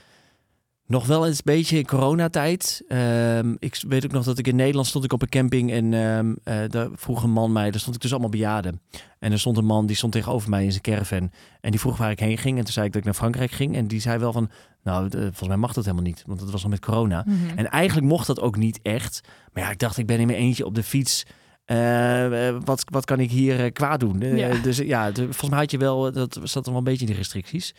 nog 0.91 1.07
wel 1.07 1.27
eens 1.27 1.37
een 1.37 1.43
beetje 1.45 1.79
in 1.79 1.87
coronatijd. 1.87 2.83
Ehm, 2.89 3.55
ik 3.59 3.83
weet 3.89 4.05
ook 4.05 4.11
nog 4.13 4.25
dat 4.25 4.39
ik 4.39 4.47
in 4.47 4.57
Nederland 4.57 4.87
stond 4.87 5.05
ik 5.05 5.13
op 5.13 5.23
een 5.23 5.29
camping 5.29 5.71
en 5.73 5.95
ehm, 5.95 6.35
eh, 6.45 6.69
daar 6.69 6.89
vroeg 6.95 7.23
een 7.23 7.31
man 7.31 7.53
mij, 7.53 7.71
daar 7.71 7.81
stond 7.81 7.95
ik 7.97 8.03
dus 8.03 8.11
allemaal 8.11 8.29
bejaarden. 8.31 8.81
En 9.19 9.33
er 9.33 9.39
stond 9.39 9.57
een 9.57 9.65
man 9.65 9.87
die 9.87 9.97
stond 9.97 10.13
tegenover 10.13 10.51
mij 10.51 10.65
in 10.65 10.71
zijn 10.71 10.83
caravan 10.83 11.31
en 11.61 11.71
die 11.71 11.81
vroeg 11.81 11.97
waar 11.97 12.11
ik 12.11 12.21
heen 12.21 12.39
ging. 12.39 12.59
En 12.59 12.65
toen 12.65 12.73
zei 12.73 12.87
ik 12.87 12.93
dat 12.93 13.01
ik 13.01 13.07
naar 13.07 13.17
Frankrijk 13.17 13.51
ging 13.51 13.77
en 13.77 13.87
die 13.87 14.01
zei 14.01 14.19
wel 14.19 14.33
van, 14.33 14.51
nou, 14.83 15.11
volgens 15.11 15.49
mij 15.49 15.57
mag 15.57 15.73
dat 15.73 15.85
helemaal 15.85 16.07
niet, 16.07 16.23
want 16.27 16.41
het 16.41 16.51
was 16.51 16.63
nog 16.63 16.71
met 16.71 16.81
corona. 16.81 17.25
Mhm. 17.27 17.59
En 17.59 17.71
eigenlijk 17.71 18.07
mocht 18.07 18.27
dat 18.27 18.41
ook 18.41 18.57
niet 18.57 18.81
echt. 18.83 19.21
Maar 19.53 19.63
ja, 19.63 19.71
ik 19.71 19.79
dacht, 19.79 19.99
ik 19.99 20.07
ben 20.07 20.21
in 20.21 20.27
mijn 20.27 20.39
eentje 20.39 20.65
op 20.67 20.75
de 20.75 20.83
fiets. 20.83 21.27
Eh, 21.65 22.49
eh, 22.49 22.57
wat, 22.65 22.85
wat 22.91 23.05
kan 23.05 23.21
ik 23.21 23.31
hier 23.31 23.65
eh, 23.65 23.73
kwaad 23.73 24.01
doen? 24.01 24.19
Ja. 24.37 24.55
Dus 24.63 24.77
ja, 24.79 25.11
de- 25.11 25.23
volgens 25.23 25.51
mij 25.51 25.59
had 25.59 25.71
je 25.71 25.79
wel, 25.79 26.13
dat 26.13 26.41
zat 26.43 26.65
er 26.65 26.71
wel 26.71 26.79
een 26.79 26.85
beetje 26.85 27.07
in 27.07 27.13
de 27.13 27.19
restricties. 27.19 27.75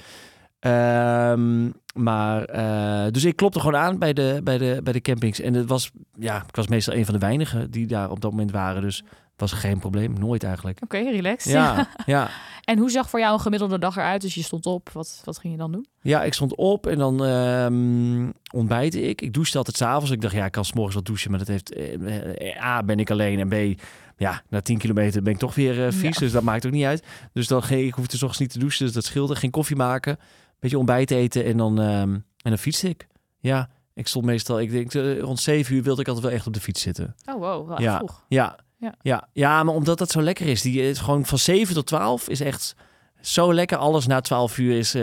Ehm, 0.62 1.70
maar, 1.94 2.44
eh, 2.44 3.12
dus 3.12 3.24
ik 3.24 3.36
klopte 3.36 3.60
gewoon 3.60 3.80
aan 3.80 4.00
bij 4.00 4.14
de, 4.14 4.42
bij, 4.44 4.58
de, 4.58 4.80
bij 4.84 4.94
de 4.94 5.02
campings. 5.02 5.40
En 5.40 5.54
het 5.54 5.68
was, 5.68 5.92
ja, 6.20 6.44
ik 6.48 6.56
was 6.56 6.68
meestal 6.68 6.94
een 6.94 7.06
van 7.06 7.14
de 7.14 7.20
weinigen 7.20 7.72
die 7.72 7.88
daar 7.88 8.10
op 8.10 8.22
dat 8.22 8.32
moment 8.32 8.52
waren. 8.52 8.82
Dus 8.82 9.04
was 9.36 9.52
geen 9.52 9.80
probleem, 9.80 10.14
nooit 10.20 10.44
eigenlijk. 10.44 10.80
Oké, 10.84 10.98
relaxed. 10.98 11.52
Ja, 11.52 11.88
ja. 12.06 12.30
En 12.64 12.78
hoe 12.78 12.90
zag 12.90 13.10
voor 13.10 13.20
jou 13.20 13.34
een 13.34 13.40
gemiddelde 13.40 13.80
dag 13.80 13.96
eruit? 13.98 14.22
Dus 14.22 14.36
je 14.36 14.44
stond 14.44 14.66
op. 14.66 14.90
Wat, 14.90 15.22
wat 15.24 15.38
ging 15.38 15.54
je 15.54 15.60
dan 15.60 15.72
doen? 15.72 15.86
Ja, 16.02 16.24
ik 16.24 16.34
stond 16.34 16.56
op 16.56 16.88
en 16.88 16.98
dan 16.98 17.26
ehm 17.26 18.30
ontbijtte 18.54 19.02
ik. 19.02 19.22
Ik 19.22 19.34
douchte 19.34 19.58
altijd 19.58 19.78
s'avonds. 19.78 20.12
Ik 20.12 20.22
dacht, 20.22 20.34
ja, 20.34 20.46
ik 20.46 20.52
kan 20.52 20.66
's 20.66 20.74
morgens 20.74 20.94
wel 20.96 21.04
douchen, 21.04 21.30
maar 21.30 21.40
dat 21.40 21.48
heeft... 21.48 21.74
eh, 21.74 22.56
eh, 22.56 22.64
A, 22.64 22.84
ben 22.84 23.00
ik 23.00 23.12
alleen 23.12 23.40
en 23.40 23.76
B, 23.76 23.82
ja, 24.18 24.42
na 24.50 24.62
10 24.62 24.78
kilometer 24.78 25.22
ben 25.24 25.34
ik 25.34 25.40
toch 25.40 25.56
weer 25.56 25.86
eh, 25.86 25.92
vies. 25.92 26.14
Ja. 26.14 26.20
Dus 26.20 26.32
dat 26.32 26.44
maakt 26.44 26.66
ook 26.66 26.72
niet 26.72 26.86
uit. 26.86 27.06
Dus 27.34 27.48
dan 27.48 27.64
ging 27.64 27.88
ik, 27.88 27.94
hoefde 27.94 28.18
's 28.18 28.22
ochtends 28.22 28.40
niet 28.40 28.52
te 28.52 28.60
douchen, 28.60 28.86
dus 28.86 28.94
dat 28.94 29.06
scheelde. 29.06 29.36
Geen 29.36 29.52
koffie 29.52 29.76
maken, 29.76 30.18
beetje 30.62 30.78
ontbijt 30.78 31.12
eten 31.12 31.46
en 31.46 31.58
dan, 31.58 31.80
ehm, 31.80 31.90
en 32.14 32.24
dan 32.42 32.58
fietste 32.58 32.90
ik. 32.90 33.08
Ja, 33.40 33.70
ik 33.94 34.08
stond 34.08 34.26
meestal, 34.26 34.60
ik 34.60 34.72
denk 34.72 34.94
eh, 34.94 35.20
rond 35.20 35.40
7 35.40 35.76
uur 35.76 35.84
wilde 35.84 36.02
ik 36.02 36.08
altijd 36.08 36.26
wel 36.26 36.36
echt 36.36 36.48
op 36.48 36.54
de 36.54 36.60
fiets 36.62 36.82
zitten. 36.82 37.16
Oh, 37.26 37.40
wow. 37.40 37.68
Wel 37.68 37.82
Ja. 37.82 37.98
vroeg. 37.98 38.24
Ja. 38.28 38.56
Ja. 38.78 38.96
Ja. 39.02 39.28
Ja. 39.34 39.64
maar 39.64 39.76
omdat 39.76 39.98
dat 39.98 40.12
zo 40.12 40.22
lekker 40.22 40.48
is. 40.48 40.62
Die 40.62 40.82
is 40.90 41.00
gewoon 41.00 41.26
van 41.26 41.38
7 41.38 41.74
tot 41.76 41.86
12 41.86 42.30
is 42.30 42.40
echt 42.42 42.76
zo 43.22 43.54
lekker. 43.54 43.78
Alles 43.78 44.08
na 44.08 44.22
12 44.22 44.58
uur 44.58 44.78
is, 44.78 44.96
eh, 44.96 45.02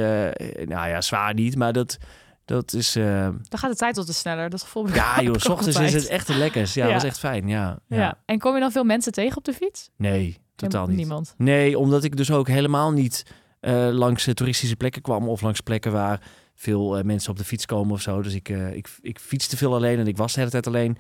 nou 0.67 0.89
ja, 0.89 1.01
zwaar 1.01 1.35
niet, 1.35 1.57
maar 1.57 1.73
dat, 1.73 1.97
dat 2.45 2.73
is... 2.73 2.97
eh, 2.97 3.29
Dan 3.49 3.59
gaat 3.59 3.71
de 3.71 3.77
tijd 3.77 3.97
wat 3.97 4.07
te 4.07 4.13
sneller. 4.15 4.51
Dat 4.51 4.63
gevoel 4.63 4.89
ja 4.89 5.23
joh, 5.23 5.35
s 5.39 5.49
ochtends 5.49 5.79
is 5.79 5.93
het 5.93 6.07
echt 6.07 6.27
de 6.27 6.35
lekkers. 6.35 6.75
Ja, 6.75 6.83
Ja. 6.87 6.93
dat 6.93 7.01
was 7.03 7.11
echt 7.11 7.19
fijn. 7.19 7.49
Ja, 7.49 7.79
ja. 7.89 7.97
Ja. 7.97 8.19
En 8.25 8.39
kom 8.39 8.55
je 8.55 8.61
dan 8.61 8.73
veel 8.73 8.85
mensen 8.85 9.13
tegen 9.13 9.37
op 9.37 9.45
de 9.45 9.53
fiets? 9.53 9.91
Nee, 9.97 10.39
totaal 10.57 10.87
niet. 10.87 10.97
Niemand. 10.97 11.35
Nee, 11.37 11.79
omdat 11.79 12.05
ik 12.05 12.17
dus 12.17 12.31
ook 12.31 12.49
helemaal 12.49 12.93
niet 12.93 13.25
eh, 13.61 13.89
langs 13.93 14.27
eh, 14.27 14.35
toeristische 14.35 14.77
plekken 14.77 15.03
kwam 15.03 15.29
of 15.29 15.41
langs 15.41 15.61
plekken 15.61 15.93
waar 15.93 16.31
veel 16.55 16.99
eh, 16.99 17.05
mensen 17.05 17.31
op 17.31 17.37
de 17.37 17.45
fiets 17.45 17.67
komen 17.67 17.93
of 17.93 18.01
zo. 18.01 18.23
Dus 18.23 18.35
ik, 18.35 18.49
ik, 18.49 18.89
ik 19.01 19.19
fietste 19.19 19.57
veel 19.57 19.75
alleen 19.75 19.99
en 19.99 20.07
ik 20.07 20.17
was 20.17 20.33
de 20.33 20.39
hele 20.39 20.51
tijd 20.51 20.67
alleen. 20.67 20.91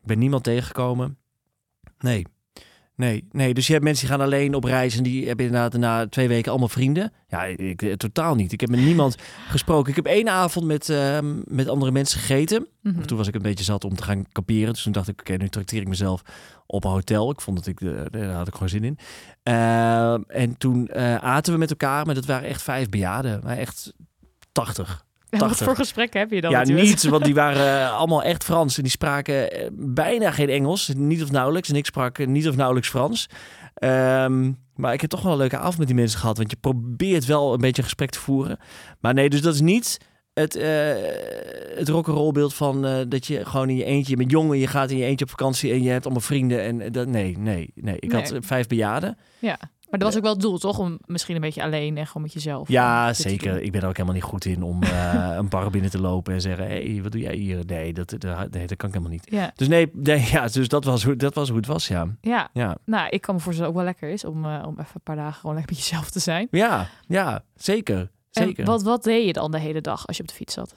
Ik 0.00 0.06
ben 0.06 0.18
niemand 0.18 0.44
tegengekomen. 0.44 1.18
Nee. 1.98 2.26
Nee, 3.00 3.24
nee, 3.30 3.54
dus 3.54 3.66
je 3.66 3.72
hebt 3.72 3.84
mensen 3.84 4.06
die 4.06 4.16
gaan 4.16 4.24
alleen 4.26 4.54
op 4.54 4.64
reis 4.64 4.96
en 4.96 5.02
die 5.02 5.26
hebben 5.26 5.46
inderdaad 5.46 5.80
na 5.80 6.08
twee 6.08 6.28
weken 6.28 6.50
allemaal 6.50 6.68
vrienden. 6.68 7.12
Ja, 7.28 7.44
ik, 7.44 7.82
eh, 7.82 7.92
totaal 7.92 8.34
niet. 8.34 8.52
Ik 8.52 8.60
heb 8.60 8.70
met 8.70 8.80
niemand 8.80 9.16
gesproken. 9.48 9.90
Ik 9.90 9.96
heb 9.96 10.06
één 10.06 10.28
avond 10.28 10.66
met, 10.66 10.88
ehm, 10.88 11.40
met 11.44 11.68
andere 11.68 11.92
mensen 11.92 12.20
gegeten. 12.20 12.66
Mhm. 12.82 13.00
Toen 13.00 13.16
was 13.16 13.28
ik 13.28 13.34
een 13.34 13.42
beetje 13.42 13.64
zat 13.64 13.84
om 13.84 13.94
te 13.94 14.02
gaan 14.02 14.24
kamperen. 14.32 14.72
Dus 14.72 14.82
toen 14.82 14.92
dacht 14.92 15.08
ik, 15.08 15.20
oké, 15.20 15.32
nu 15.32 15.48
trakteer 15.48 15.80
ik 15.80 15.88
mezelf 15.88 16.22
op 16.66 16.84
een 16.84 16.90
hotel. 16.90 17.30
Ik 17.30 17.40
vond 17.40 17.56
dat 17.56 17.66
ik, 17.66 17.80
eh, 17.80 17.90
daar 18.10 18.30
had 18.30 18.46
ik 18.46 18.52
gewoon 18.52 18.68
zin 18.68 18.84
in. 18.84 18.98
Eh, 19.42 20.12
en 20.12 20.58
toen 20.58 20.88
eh, 20.88 21.14
aten 21.14 21.52
we 21.52 21.58
met 21.58 21.70
elkaar, 21.70 22.06
maar 22.06 22.14
dat 22.14 22.26
waren 22.26 22.48
echt 22.48 22.62
vijf 22.62 22.88
bejaarden. 22.88 23.40
Maar 23.44 23.56
echt 23.56 23.92
80. 25.30 25.38
Ja, 25.38 25.38
wat 25.38 25.48
80. 25.48 25.66
voor 25.66 25.76
gesprekken 25.76 26.20
heb 26.20 26.30
je 26.30 26.40
dan? 26.40 26.50
ja, 26.50 26.58
natuurlijk? 26.58 26.88
niet, 26.88 27.04
want 27.04 27.24
die 27.24 27.34
waren 27.44 27.80
eh, 27.80 27.96
allemaal 27.96 28.22
echt 28.22 28.44
Frans. 28.44 28.76
En 28.76 28.82
die 28.82 28.92
spraken 28.92 29.52
eh, 29.52 29.68
bijna 29.72 30.30
geen 30.30 30.48
Engels, 30.48 30.92
niet 30.96 31.22
of 31.22 31.30
nauwelijks. 31.30 31.68
En 31.68 31.76
ik 31.76 31.86
sprak 31.86 32.18
eh, 32.18 32.26
niet 32.26 32.48
of 32.48 32.56
nauwelijks 32.56 32.88
Frans. 32.88 33.26
Ehm, 33.74 34.52
maar 34.74 34.92
ik 34.92 35.00
heb 35.00 35.10
toch 35.10 35.22
wel 35.22 35.32
een 35.32 35.38
leuke 35.38 35.58
avond 35.58 35.78
met 35.78 35.86
die 35.86 35.96
mensen 35.96 36.18
gehad. 36.20 36.36
Want 36.36 36.50
je 36.50 36.56
probeert 36.56 37.24
wel 37.24 37.52
een 37.52 37.60
beetje 37.60 37.78
een 37.78 37.88
gesprek 37.88 38.10
te 38.10 38.18
voeren. 38.18 38.58
Maar 39.00 39.14
nee, 39.14 39.30
dus 39.30 39.42
dat 39.42 39.54
is 39.54 39.60
niet 39.60 39.98
het, 40.34 40.56
eh 40.56 40.94
het 41.76 41.88
rock'n'roll 41.88 42.32
beeld 42.32 42.54
van 42.54 43.04
dat 43.08 43.26
je 43.26 43.44
gewoon 43.46 43.68
in 43.68 43.76
je 43.76 43.84
eentje, 43.84 44.10
je 44.10 44.16
bent 44.16 44.30
jong 44.30 44.52
en 44.52 44.58
je 44.58 44.66
gaat 44.66 44.90
in 44.90 44.96
je 44.96 45.04
eentje 45.04 45.24
op 45.24 45.30
vakantie 45.30 45.72
en 45.72 45.82
je 45.82 45.90
hebt 45.90 46.04
allemaal 46.04 46.22
vrienden. 46.22 46.62
En 46.62 46.92
dat, 46.92 47.06
nee, 47.08 47.38
nee, 47.38 47.70
nee. 47.74 47.96
Ik 47.98 48.12
had 48.12 48.30
Nee. 48.30 48.40
vijf 48.42 48.66
bejaarden. 48.66 49.18
Ja, 49.38 49.58
maar 49.90 49.98
dat 49.98 50.08
was 50.08 50.16
ook 50.16 50.22
wel 50.22 50.32
het 50.32 50.42
doel, 50.42 50.58
toch? 50.58 50.78
Om 50.78 50.98
misschien 51.06 51.34
een 51.34 51.40
beetje 51.40 51.62
alleen 51.62 51.96
en 51.96 52.06
gewoon 52.06 52.22
met 52.22 52.32
jezelf. 52.32 52.68
Ja, 52.68 53.08
eh, 53.08 53.14
zeker. 53.14 53.62
Ik 53.62 53.72
ben 53.72 53.80
er 53.80 53.88
ook 53.88 53.96
helemaal 53.96 54.14
niet 54.14 54.24
goed 54.24 54.44
in 54.44 54.62
om 54.62 54.82
eh, 55.00 55.34
een 55.36 55.48
bar 55.48 55.70
binnen 55.70 55.90
te 55.90 56.00
lopen 56.00 56.34
en 56.34 56.40
zeggen: 56.40 56.66
hé, 56.66 56.92
hey, 56.92 57.02
wat 57.02 57.12
doe 57.12 57.20
jij 57.20 57.34
hier? 57.34 57.64
Nee 57.66 57.92
dat, 57.92 58.14
dat, 58.18 58.50
nee, 58.50 58.66
dat 58.66 58.76
kan 58.76 58.88
ik 58.88 58.94
helemaal 58.94 59.10
niet. 59.10 59.30
Ja, 59.30 59.52
Dus 59.54 59.68
nee, 59.68 59.90
nee 59.92 60.28
ja, 60.30 60.48
dus 60.48 60.68
dat 60.68 60.84
was, 60.84 61.04
hoe, 61.04 61.16
dat 61.16 61.34
was 61.34 61.48
hoe 61.48 61.56
het 61.56 61.66
was, 61.66 61.88
ja. 61.88 62.06
ja. 62.20 62.50
Ja, 62.52 62.76
Nou, 62.84 63.08
ik 63.08 63.20
kan 63.20 63.34
me 63.34 63.40
voorstellen 63.40 63.72
dat 63.72 63.82
het 63.82 63.90
ook 63.90 64.00
wel 64.00 64.08
lekker 64.08 64.08
is 64.08 64.24
om, 64.24 64.44
eh, 64.44 64.66
om 64.66 64.74
even 64.78 64.94
een 64.94 65.00
paar 65.02 65.16
dagen 65.16 65.40
gewoon 65.40 65.56
lekker 65.56 65.74
met 65.74 65.84
jezelf 65.84 66.10
te 66.10 66.18
zijn. 66.18 66.48
ja, 66.50 66.88
ja 67.06 67.44
zeker. 67.54 67.98
En 68.32 68.44
zeker. 68.44 68.64
wat, 68.64 68.82
wat 68.82 69.04
deed 69.04 69.26
je 69.26 69.32
dan 69.32 69.50
de 69.50 69.58
hele 69.58 69.80
dag 69.80 70.06
als 70.06 70.16
je 70.16 70.22
op 70.22 70.28
de 70.28 70.34
fiets 70.34 70.54
zat? 70.54 70.74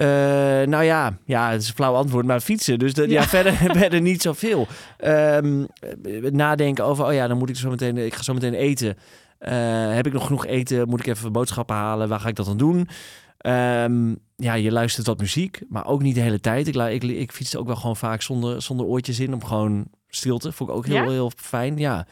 Eh, 0.00 0.06
nou 0.66 0.84
ja, 0.84 1.18
ja, 1.24 1.50
het 1.50 1.62
is 1.62 1.68
een 1.68 1.74
flauw 1.74 1.94
antwoord, 1.94 2.26
maar 2.26 2.40
fietsen. 2.40 2.78
Dus 2.78 2.94
dat, 2.94 3.10
ja. 3.10 3.20
Ja. 3.20 3.26
verder, 3.28 3.52
verder 3.80 4.00
niet 4.00 4.22
zoveel. 4.22 4.66
Eh, 4.96 5.38
nadenken 6.30 6.84
over, 6.84 7.06
oh 7.06 7.12
ja, 7.12 7.26
dan 7.26 7.38
moet 7.38 7.48
ik 7.48 7.56
zo 7.56 7.70
meteen, 7.70 7.96
ik 7.98 8.14
ga 8.14 8.22
zo 8.22 8.34
meteen 8.34 8.54
eten. 8.54 8.96
Eh, 9.38 9.94
heb 9.94 10.06
ik 10.06 10.12
nog 10.12 10.26
genoeg 10.26 10.46
eten? 10.46 10.88
Moet 10.88 11.00
ik 11.00 11.06
even 11.06 11.32
boodschappen 11.32 11.76
halen? 11.76 12.08
Waar 12.08 12.20
ga 12.20 12.28
ik 12.28 12.36
dat 12.36 12.46
dan 12.46 12.56
doen? 12.56 12.88
Ehm, 13.38 14.14
ja, 14.36 14.54
je 14.54 14.72
luistert 14.72 15.06
wat 15.06 15.18
muziek, 15.18 15.60
maar 15.68 15.86
ook 15.86 16.02
niet 16.02 16.14
de 16.14 16.20
hele 16.20 16.40
tijd. 16.40 16.68
Ik, 16.68 16.74
ik, 16.76 17.02
ik 17.02 17.32
fietste 17.32 17.58
ook 17.58 17.66
wel 17.66 17.76
gewoon 17.76 17.96
vaak 17.96 18.22
zonder, 18.22 18.62
zonder 18.62 18.86
oortjes 18.86 19.20
in, 19.20 19.34
om 19.34 19.44
gewoon 19.44 19.86
stilte. 20.08 20.52
Vond 20.52 20.70
ik 20.70 20.76
ook 20.76 20.86
heel, 20.86 20.94
Ja? 21.04 21.08
heel 21.10 21.32
fijn, 21.36 21.76
ja. 21.78 22.06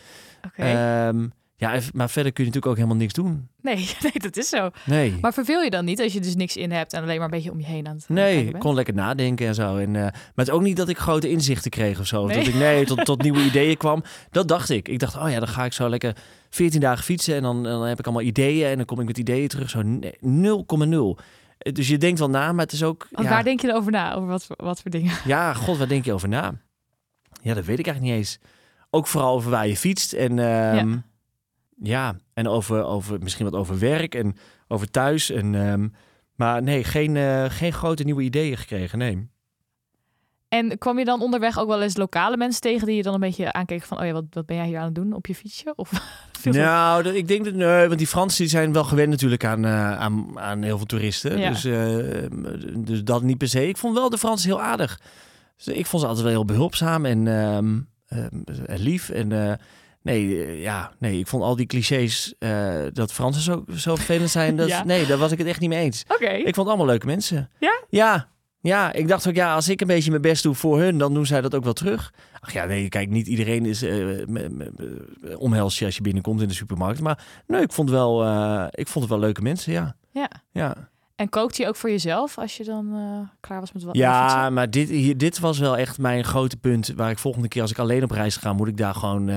Oké. 0.46 0.62
Ehm, 0.62 1.26
ja, 1.60 1.80
maar 1.92 2.10
verder 2.10 2.32
kun 2.32 2.44
je 2.44 2.50
natuurlijk 2.50 2.66
ook 2.66 2.76
helemaal 2.76 2.96
niks 2.96 3.12
doen. 3.12 3.48
nee, 3.62 3.76
nee, 4.02 4.12
dat 4.12 4.36
is 4.36 4.48
zo. 4.48 4.70
Nee. 4.86 5.14
Maar 5.20 5.32
verveel 5.32 5.62
je 5.62 5.70
dan 5.70 5.84
niet 5.84 6.00
als 6.00 6.12
je 6.12 6.20
dus 6.20 6.34
niks 6.34 6.56
in 6.56 6.70
hebt 6.72 6.92
en 6.92 7.02
alleen 7.02 7.16
maar 7.16 7.24
een 7.24 7.30
beetje 7.30 7.50
om 7.50 7.58
je 7.60 7.66
heen 7.66 7.86
aan 7.88 7.96
het 7.96 8.08
Nee, 8.08 8.46
ik 8.46 8.58
kon 8.58 8.74
lekker 8.74 8.94
nadenken 8.94 9.46
en 9.46 9.54
zo. 9.54 9.76
En, 9.76 9.96
eh, 9.96 10.02
maar 10.02 10.12
het 10.34 10.48
is 10.48 10.52
ook 10.54 10.62
niet 10.62 10.76
dat 10.76 10.88
ik 10.88 10.98
grote 10.98 11.30
inzichten 11.30 11.70
kreeg 11.70 12.00
of 12.00 12.06
zo. 12.06 12.22
Of? 12.22 12.32
Dat 12.32 12.46
ik 12.46 12.54
nee, 12.54 12.84
tot, 12.84 13.04
tot 13.04 13.22
nieuwe 13.26 13.44
ideeën 13.44 13.76
kwam. 13.76 14.02
Dat 14.30 14.48
dacht 14.48 14.70
ik. 14.70 14.88
Ik 14.88 14.98
dacht, 14.98 15.16
oh 15.16 15.30
ja, 15.30 15.38
dan 15.38 15.48
ga 15.48 15.64
ik 15.64 15.72
zo 15.72 15.88
lekker 15.88 16.16
14 16.50 16.80
dagen 16.80 17.04
fietsen. 17.04 17.34
En 17.34 17.42
dan, 17.42 17.62
dan 17.62 17.82
heb 17.82 17.98
ik 17.98 18.04
allemaal 18.06 18.24
ideeën. 18.24 18.66
En 18.66 18.76
dan 18.76 18.84
kom 18.86 19.00
ik 19.00 19.06
met 19.06 19.18
ideeën 19.18 19.48
terug. 19.48 19.70
Zo 19.70 19.82
nee, 19.82 20.12
0,0. 20.20 21.22
Eh, 21.58 21.72
Dus 21.72 21.88
je 21.88 21.98
denkt 21.98 22.18
wel 22.18 22.30
na, 22.30 22.52
maar 22.52 22.64
het 22.64 22.72
is 22.74 22.82
ook... 22.82 23.06
Want 23.10 23.26
Ja, 23.26 23.32
Waar 23.34 23.44
denk 23.44 23.60
je 23.60 23.74
over 23.74 23.92
na? 23.92 24.14
Over 24.14 24.28
wat, 24.28 24.44
voor- 24.44 24.56
wat 24.64 24.82
voor 24.82 24.90
dingen? 24.90 25.12
ja, 25.24 25.54
god, 25.54 25.76
waar 25.78 25.88
denk 25.88 26.04
je 26.04 26.12
over 26.12 26.28
na? 26.28 26.54
Ja, 27.42 27.54
dat 27.54 27.64
weet 27.64 27.78
ik 27.78 27.86
eigenlijk 27.86 28.00
niet 28.16 28.24
eens. 28.26 28.38
Ook 28.90 29.06
vooral 29.06 29.34
over 29.34 29.50
waar 29.50 29.66
je 29.68 29.76
fietst. 29.76 30.12
En 30.12 30.38
ehm, 30.38 30.88
ja. 30.88 31.02
En 32.34 32.48
over, 32.48 32.84
over 32.84 33.18
misschien 33.22 33.44
wat 33.50 33.60
over 33.60 33.78
werk 33.78 34.14
en 34.14 34.36
over 34.68 34.90
thuis. 34.90 35.30
En, 35.30 35.54
ehm, 35.54 35.88
maar 36.34 36.62
nee, 36.62 36.84
geen, 36.84 37.16
eh, 37.16 37.44
geen 37.48 37.72
grote 37.72 38.04
nieuwe 38.04 38.22
ideeën 38.22 38.56
gekregen, 38.56 38.98
nee. 38.98 39.28
En 40.48 40.78
kwam 40.78 40.98
je 40.98 41.04
dan 41.04 41.20
onderweg 41.20 41.58
ook 41.58 41.68
wel 41.68 41.82
eens 41.82 41.96
lokale 41.96 42.36
mensen 42.36 42.60
tegen 42.60 42.86
die 42.86 42.96
je 42.96 43.02
dan 43.02 43.14
een 43.14 43.20
beetje 43.20 43.52
aankeken 43.52 43.86
van, 43.86 44.00
oh 44.00 44.04
ja, 44.04 44.12
wat, 44.12 44.24
wat 44.30 44.46
ben 44.46 44.56
jij 44.56 44.66
hier 44.66 44.78
aan 44.78 44.84
het 44.84 44.94
doen 44.94 45.12
op 45.12 45.26
je 45.26 45.34
fietsje? 45.34 45.72
Of 45.76 45.90
Nou, 46.42 47.02
dat, 47.02 47.14
ik 47.14 47.28
denk 47.28 47.44
dat 47.44 47.54
nee, 47.54 47.86
want 47.86 47.98
die 47.98 48.06
Fransen 48.06 48.40
die 48.40 48.50
zijn 48.50 48.72
wel 48.72 48.84
gewend 48.84 49.08
natuurlijk 49.08 49.44
aan, 49.44 49.64
eh, 49.64 49.98
aan, 49.98 50.38
aan 50.38 50.62
heel 50.62 50.76
veel 50.76 50.86
toeristen. 50.86 51.38
Ja. 51.38 51.50
Dus, 51.50 51.64
eh, 51.64 52.28
dus 52.76 53.04
dat 53.04 53.22
niet 53.22 53.38
per 53.38 53.48
se. 53.48 53.68
Ik 53.68 53.76
vond 53.76 53.94
wel 53.94 54.10
de 54.10 54.18
Fransen 54.18 54.48
heel 54.48 54.62
aardig. 54.62 55.00
Dus 55.56 55.66
ik 55.66 55.86
vond 55.86 56.02
ze 56.02 56.08
altijd 56.08 56.26
wel 56.26 56.34
heel 56.34 56.44
behulpzaam 56.44 57.04
en 57.04 57.26
ehm, 57.26 57.78
ehm, 58.08 58.82
lief. 58.82 59.08
En 59.08 59.32
eh, 59.32 59.52
nee, 60.08 60.44
eh, 60.44 60.62
ja, 60.62 60.92
nee, 60.98 61.18
ik 61.18 61.26
vond 61.26 61.42
al 61.42 61.56
die 61.56 61.66
clichés 61.66 62.34
eh, 62.38 62.74
dat 62.92 63.12
Fransen 63.12 63.42
zo, 63.42 63.64
zo 63.76 63.94
vervelend 63.94 64.30
zijn. 64.30 64.56
Dat, 64.56 64.68
Ja. 64.78 64.84
Nee, 64.84 65.06
daar 65.06 65.18
was 65.18 65.32
ik 65.32 65.38
het 65.38 65.46
echt 65.46 65.60
niet 65.60 65.68
mee 65.68 65.80
eens. 65.84 66.04
Oké. 66.08 66.28
Ik 66.28 66.54
vond 66.54 66.68
allemaal 66.68 66.86
leuke 66.86 67.06
mensen. 67.06 67.50
Ja? 67.58 67.82
Ja. 67.88 68.28
Ja, 68.60 68.92
ik 68.92 69.08
dacht 69.08 69.28
ook, 69.28 69.34
ja, 69.34 69.54
als 69.54 69.68
ik 69.68 69.80
een 69.80 69.86
beetje 69.86 70.10
mijn 70.10 70.22
best 70.22 70.42
doe 70.42 70.54
voor 70.54 70.78
hun, 70.78 70.98
dan 70.98 71.14
doen 71.14 71.26
zij 71.26 71.40
dat 71.40 71.54
ook 71.54 71.64
wel 71.64 71.72
terug. 71.72 72.12
Ach 72.40 72.52
ja, 72.52 72.64
nee, 72.64 72.88
kijk, 72.88 73.08
niet 73.08 73.26
iedereen 73.26 73.66
is 73.66 73.82
eh 73.82 73.96
omhelst 75.36 75.78
je 75.78 75.84
als 75.84 75.96
je 75.96 76.02
binnenkomt 76.02 76.40
in 76.40 76.48
de 76.48 76.54
supermarkt. 76.54 77.00
Maar 77.00 77.24
nee, 77.46 77.62
ik 77.62 77.72
vond 77.72 77.90
wel, 77.90 78.22
ik 78.70 78.88
vond 78.88 79.04
het 79.04 79.08
wel 79.08 79.18
leuke 79.18 79.42
mensen, 79.42 79.72
ja. 79.72 79.96
Ja. 80.10 80.30
Ja, 80.52 80.74
En 81.16 81.28
kookte 81.28 81.62
je 81.62 81.68
ook 81.68 81.76
voor 81.76 81.90
jezelf 81.90 82.38
als 82.38 82.56
je 82.56 82.64
dan 82.64 82.86
klaar 83.40 83.60
was 83.60 83.72
met 83.72 83.82
wat 83.82 83.96
ja 83.96 84.50
maar 84.50 84.70
dit, 84.70 84.88
hier, 84.88 85.16
dit 85.16 85.38
was 85.38 85.58
wel 85.58 85.76
echt 85.76 85.98
mijn 85.98 86.24
grote 86.24 86.56
punt. 86.56 86.92
Waar 86.96 87.10
ik 87.10 87.18
volgende 87.18 87.48
keer 87.48 87.62
als 87.62 87.70
ik 87.70 87.78
alleen 87.78 88.02
op 88.02 88.10
reis 88.10 88.36
ga, 88.36 88.52
moet 88.52 88.68
ik 88.68 88.76
daar 88.76 88.94
gewoon 88.94 89.30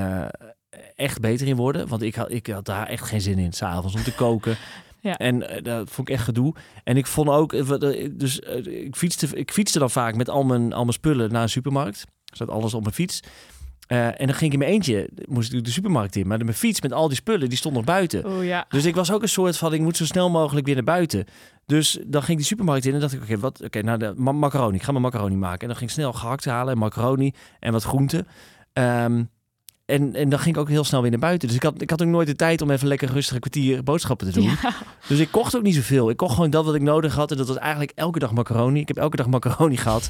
echt 0.96 1.20
beter 1.20 1.48
in 1.48 1.56
worden. 1.56 1.88
Want 1.88 2.02
ik 2.02 2.16
had, 2.16 2.32
ik 2.32 2.48
had 2.48 2.66
daar 2.66 2.88
echt 2.88 3.08
geen 3.08 3.22
zin 3.22 3.38
in, 3.40 3.52
s'avonds 3.54 3.96
om 3.96 4.04
te 4.04 4.14
koken. 4.16 4.58
Ja. 5.04 5.18
En 5.18 5.50
eh, 5.50 5.64
dat 5.64 5.90
vond 5.90 6.08
ik 6.10 6.14
echt 6.16 6.24
gedoe. 6.24 6.54
En 6.84 6.98
ik 6.98 7.08
vond 7.08 7.30
ook, 7.30 7.54
eh, 7.54 7.70
eh, 8.04 8.10
dus 8.14 8.40
ik 8.66 8.96
fietste, 8.96 9.28
ik 9.34 9.52
fietste 9.52 9.80
dan 9.80 9.90
vaak 9.90 10.16
met 10.16 10.30
al 10.30 10.44
mijn, 10.44 10.74
al 10.74 10.82
mijn 10.82 10.94
spullen 10.94 11.32
naar 11.32 11.42
een 11.42 11.50
supermarkt. 11.50 12.06
Zat 12.34 12.50
alles 12.50 12.74
op 12.74 12.82
mijn 12.82 12.94
fiets. 12.94 13.20
En 13.88 14.14
dan 14.28 14.34
ging 14.36 14.42
ik 14.42 14.54
in 14.54 14.60
mijn 14.60 14.72
eentje, 14.72 15.10
moest 15.26 15.54
ik 15.54 15.64
de 15.64 15.72
supermarkt 15.72 16.16
in. 16.16 16.28
Maar 16.28 16.38
de- 16.38 16.44
mijn 16.44 16.56
fiets 16.56 16.82
met 16.82 16.94
al 16.94 17.08
die 17.08 17.18
spullen, 17.18 17.50
die 17.50 17.58
stond 17.58 17.76
nog 17.76 17.84
buiten. 17.84 18.26
Oh 18.26 18.44
ja. 18.44 18.66
Dus 18.70 18.86
ik 18.86 18.96
was 18.96 19.12
ook 19.12 19.22
een 19.22 19.30
soort 19.30 19.58
van, 19.58 19.74
ik 19.74 19.82
moet 19.82 19.98
zo 19.98 20.06
snel 20.06 20.30
mogelijk 20.30 20.66
weer 20.66 20.76
naar 20.76 20.84
buiten. 20.84 21.26
Dus 21.66 22.00
dan 22.06 22.22
ging 22.22 22.32
ik 22.32 22.38
die 22.38 22.46
supermarkt 22.46 22.86
in 22.86 22.94
en 22.94 23.00
dacht 23.00 23.14
ik, 23.14 23.22
oké, 23.22 23.38
wat? 23.40 23.62
Oké, 23.64 23.82
nou 23.82 23.98
de 23.98 24.14
ma- 24.16 24.32
macaroni. 24.32 24.76
Ik 24.76 24.84
ga 24.84 24.92
mijn 24.92 25.04
macaroni 25.04 25.36
maken. 25.36 25.60
En 25.62 25.68
dan 25.68 25.76
ging 25.78 25.90
ik 25.90 25.96
snel 25.96 26.14
gehakt 26.14 26.46
halen 26.46 26.74
en 26.74 26.80
macaroni 26.80 27.34
en 27.60 27.72
wat 27.72 27.84
groenten. 27.84 28.28
Ehm, 28.74 29.24
en, 29.92 30.16
en 30.16 30.30
dan 30.30 30.40
ging 30.40 30.56
ik 30.56 30.62
ook 30.62 30.70
heel 30.70 30.84
snel 30.84 31.02
weer 31.02 31.12
naar 31.12 31.20
buiten. 31.20 31.48
Dus 31.48 31.58
ik 31.58 31.64
had, 31.64 31.82
ik 31.82 31.90
had 31.90 32.02
ook 32.02 32.08
nooit 32.08 32.28
de 32.28 32.36
tijd 32.36 32.62
om 32.62 32.72
even 32.72 32.88
lekker 32.88 33.10
rustig 33.12 33.34
een 33.36 33.42
kwartier 33.42 33.84
boodschappen 33.84 34.28
te 34.28 34.34
doen. 34.34 34.44
Ja. 34.44 34.74
Dus 35.08 35.20
ik 35.20 35.32
kocht 35.32 35.56
ook 35.56 35.64
niet 35.64 35.76
zoveel. 35.76 36.10
Ik 36.10 36.18
kocht 36.18 36.34
gewoon 36.34 36.50
dat 36.50 36.66
wat 36.66 36.76
ik 36.76 36.82
nodig 36.82 37.16
had. 37.16 37.32
En 37.32 37.38
dat 37.38 37.48
was 37.48 37.58
eigenlijk 37.58 37.92
elke 37.96 38.20
dag 38.20 38.32
macaroni. 38.32 38.80
Ik 38.80 38.88
heb 38.88 38.98
elke 38.98 39.16
dag 39.16 39.28
macaroni 39.28 39.78
gehad. 39.78 40.10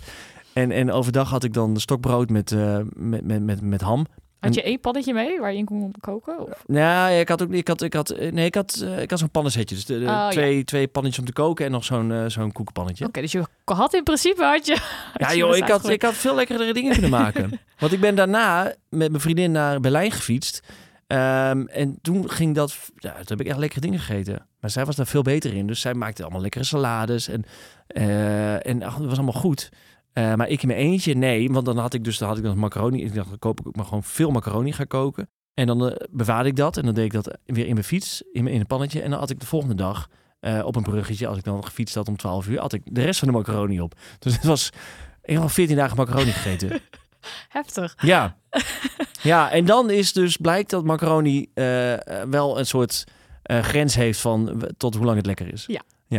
En, 0.54 0.72
en 0.72 0.92
overdag 0.92 1.30
had 1.30 1.44
ik 1.44 1.54
dan 1.54 1.80
stokbrood 1.80 2.30
met, 2.30 2.52
eh, 2.52 2.78
met, 2.94 3.26
met, 3.26 3.44
met, 3.44 3.62
met 3.62 3.82
ham. 3.82 4.06
Had 4.42 4.54
je 4.54 4.62
één 4.62 4.80
pannetje 4.80 5.14
mee 5.14 5.40
waar 5.40 5.52
je 5.52 5.58
in 5.58 5.66
kon 5.66 5.94
koken? 6.00 6.40
Of? 6.40 6.64
Nou, 6.68 7.12
ja, 7.12 7.20
ik 7.20 7.30
had 7.30 7.42
ook 7.42 7.52
ik 7.52 7.68
had, 7.68 7.82
ik 7.82 7.94
had, 7.94 8.16
nee, 8.32 8.46
ik 8.46 8.56
had, 8.56 8.82
eh, 8.84 9.02
ik 9.02 9.10
had 9.10 9.20
zo'n 9.20 9.30
pannensetje. 9.30 9.76
Dus 9.76 9.86
de, 9.86 9.94
de 10.00 10.06
Oh, 10.06 10.08
ja. 10.12 10.30
twee, 10.30 10.64
twee 10.64 10.88
pannetjes 10.88 11.20
om 11.22 11.26
te 11.26 11.34
koken 11.34 11.66
en 11.66 11.72
nog 11.72 11.84
zo'n 11.84 12.12
eh, 12.12 12.26
zo'n 12.28 12.52
koekenpannetje. 12.52 13.06
Oké, 13.06 13.22
dus 13.22 13.32
je 13.32 13.44
had 13.66 13.94
in 13.94 14.04
principe 14.04 14.44
had 14.44 14.66
je. 14.66 14.78
Ja, 15.18 15.32
je 15.32 15.38
joh, 15.38 15.56
ik 15.56 15.68
had, 15.68 15.90
ik 15.90 16.02
had 16.02 16.14
veel 16.14 16.36
lekkerdere 16.36 16.74
dingen 16.74 16.92
kunnen 16.92 17.12
maken. 17.12 17.60
Want 17.80 17.94
ik 17.94 18.00
ben 18.00 18.16
daarna 18.16 18.64
met 18.90 19.10
mijn 19.10 19.22
vriendin 19.22 19.52
naar 19.52 19.80
Berlijn 19.80 20.12
gefietst. 20.12 20.62
Ehm, 21.08 21.66
en 21.66 22.00
toen 22.02 22.30
ging 22.30 22.56
dat... 22.56 22.78
Ja, 22.96 23.12
toen 23.12 23.24
heb 23.26 23.42
ik 23.42 23.48
echt 23.48 23.58
lekkere 23.58 23.82
dingen 23.82 24.00
gegeten. 24.00 24.46
Maar 24.60 24.70
zij 24.70 24.86
was 24.86 24.96
daar 24.96 25.08
veel 25.08 25.22
beter 25.22 25.54
in. 25.54 25.68
Dus 25.68 25.82
zij 25.82 25.94
maakte 25.94 26.22
allemaal 26.22 26.42
lekkere 26.42 26.64
salades. 26.64 27.28
En, 27.28 27.44
eh, 27.88 28.66
en 28.68 28.84
ach, 28.84 28.98
het 28.98 29.06
was 29.06 29.16
allemaal 29.16 29.42
goed. 29.42 29.70
Eh, 30.14 30.34
maar 30.34 30.48
ik 30.48 30.62
in 30.62 30.68
mijn 30.68 30.80
eentje, 30.80 31.14
nee. 31.14 31.52
Want 31.52 31.66
dan 31.66 31.78
had 31.78 31.94
ik 31.94 32.04
dus 32.04 32.18
dan 32.18 32.28
had 32.28 32.38
ik 32.38 32.44
dan 32.44 32.58
macaroni. 32.58 33.04
Ik 33.04 33.14
dacht, 33.14 33.30
dan 33.30 33.40
koop 33.40 33.60
ik 33.60 33.68
ook 33.68 33.76
maar 33.76 33.86
gewoon 33.86 34.04
veel 34.04 34.32
macaroni 34.32 34.72
ga 34.72 34.84
koken. 34.84 35.30
En 35.54 35.68
dan 35.68 35.90
eh, 35.90 36.08
bewaarde 36.10 36.50
ik 36.50 36.56
dat. 36.56 36.78
En 36.78 36.86
dan 36.86 36.94
deed 36.94 37.06
ik 37.06 37.12
dat 37.12 37.38
weer 37.46 37.66
in 37.66 37.74
mijn 37.74 37.86
fiets, 37.86 38.24
in, 38.32 38.44
mijn, 38.44 38.56
in 38.56 38.62
een 38.62 38.68
pannetje. 38.68 39.02
En 39.02 39.10
dan 39.10 39.20
had 39.20 39.30
ik 39.30 39.40
de 39.40 39.46
volgende 39.46 39.76
dag 39.76 40.10
eh, 40.40 40.66
op 40.66 40.76
een 40.76 40.84
bruggetje, 40.84 41.28
als 41.28 41.38
ik 41.38 41.44
dan 41.44 41.64
gefietst 41.64 41.96
had 41.96 42.08
om 42.08 42.18
12 42.18 42.48
uur, 42.48 42.60
had 42.60 42.74
ik 42.74 42.82
de 42.86 43.02
rest 43.02 43.20
van 43.20 43.28
de 43.28 43.34
macaroni 43.34 43.82
op. 43.82 43.94
Dus 44.20 44.34
het 44.34 44.44
was... 44.44 44.70
Ik 45.24 45.34
heb 45.34 45.42
al 45.42 45.50
14 45.50 45.76
dagen 45.76 45.98
macaroni 45.98 46.32
gegeten. 46.32 46.82
Heftig. 47.50 47.96
Ja. 48.02 48.38
ja, 49.22 49.52
en 49.52 49.66
dan 49.66 49.90
is 49.90 50.14
dus 50.14 50.38
blijkt 50.38 50.70
dat 50.70 50.84
macaroni 50.84 51.50
wel 52.30 52.60
een 52.60 52.66
soort 52.66 53.04
grens 53.44 53.96
heeft 53.96 54.20
van 54.20 54.64
tot 54.78 54.96
hoe 54.96 55.06
lang 55.06 55.18
het 55.18 55.26
lekker 55.26 55.54
is. 55.54 55.66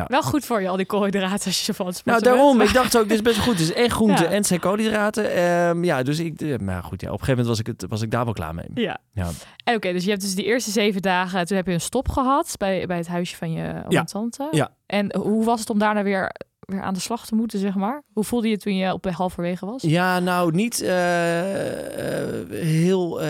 Wel 0.07 0.23
goed 0.23 0.45
voor 0.45 0.61
je, 0.61 0.69
al 0.69 0.77
die 0.77 0.87
koolhydraten 0.87 1.47
als 1.47 1.67
je 1.67 1.75
van 1.75 1.87
het 1.87 2.05
Nou, 2.05 2.21
daarom. 2.23 2.57
bent. 2.57 2.69
Ik 2.69 2.75
dacht 2.75 2.97
ook, 2.99 3.03
dit 3.03 3.13
is 3.13 3.23
best 3.23 3.39
goed. 3.39 3.53
Het 3.53 3.61
is 3.61 3.73
en 3.73 3.91
groente 3.91 4.23
Ja. 4.29 4.31
en 4.31 4.45
zijn 4.45 4.61
koolhydraten. 4.61 5.35
Ehm, 5.35 5.85
ja, 5.85 6.03
dus 6.03 6.19
ik... 6.19 6.41
eh, 6.41 6.59
maar 6.59 6.83
goed, 6.83 7.01
ja, 7.01 7.07
op 7.13 7.19
een 7.21 7.25
gegeven 7.25 7.29
moment 7.45 7.47
was 7.49 7.59
ik, 7.59 7.67
het, 7.67 7.85
was 7.91 8.03
ik 8.03 8.11
daar 8.11 8.25
wel 8.25 8.33
klaar 8.35 8.55
mee. 8.55 8.67
Ja. 8.75 8.99
Ja. 9.13 9.29
En 9.65 9.75
oké, 9.75 9.93
dus 9.93 10.05
je 10.05 10.11
hebt 10.11 10.23
dus 10.23 10.35
die 10.35 10.45
eerste 10.45 10.71
zeven 10.71 11.03
dagen, 11.03 11.47
toen 11.47 11.57
heb 11.57 11.67
je 11.67 11.73
een 11.73 11.81
stop 11.81 12.09
gehad 12.09 12.55
bij, 12.59 12.87
bij 12.87 12.97
het 12.97 13.07
huisje 13.09 13.37
van 13.37 13.53
je 13.53 13.69
oom 13.85 13.91
Ja. 13.91 14.05
tante. 14.05 14.49
Ja. 14.51 14.71
En 14.87 15.17
hoe 15.17 15.45
was 15.45 15.61
het 15.61 15.71
om 15.71 15.79
daarna 15.79 16.03
weer, 16.03 16.35
weer 16.61 16.83
aan 16.83 16.95
de 16.95 17.01
slag 17.01 17.27
te 17.27 17.35
moeten, 17.35 17.59
zeg 17.59 17.75
maar? 17.75 18.03
Hoe 18.13 18.25
voelde 18.25 18.47
je 18.47 18.53
het 18.53 18.63
toen 18.63 18.77
je 18.77 18.93
op 18.93 19.07
halverwege 19.11 19.67
was? 19.67 19.83
Ja, 19.83 20.19
nou, 20.19 20.55
niet 20.55 20.81
eh, 20.83 22.41
eh, 22.41 22.51
heel... 22.51 23.25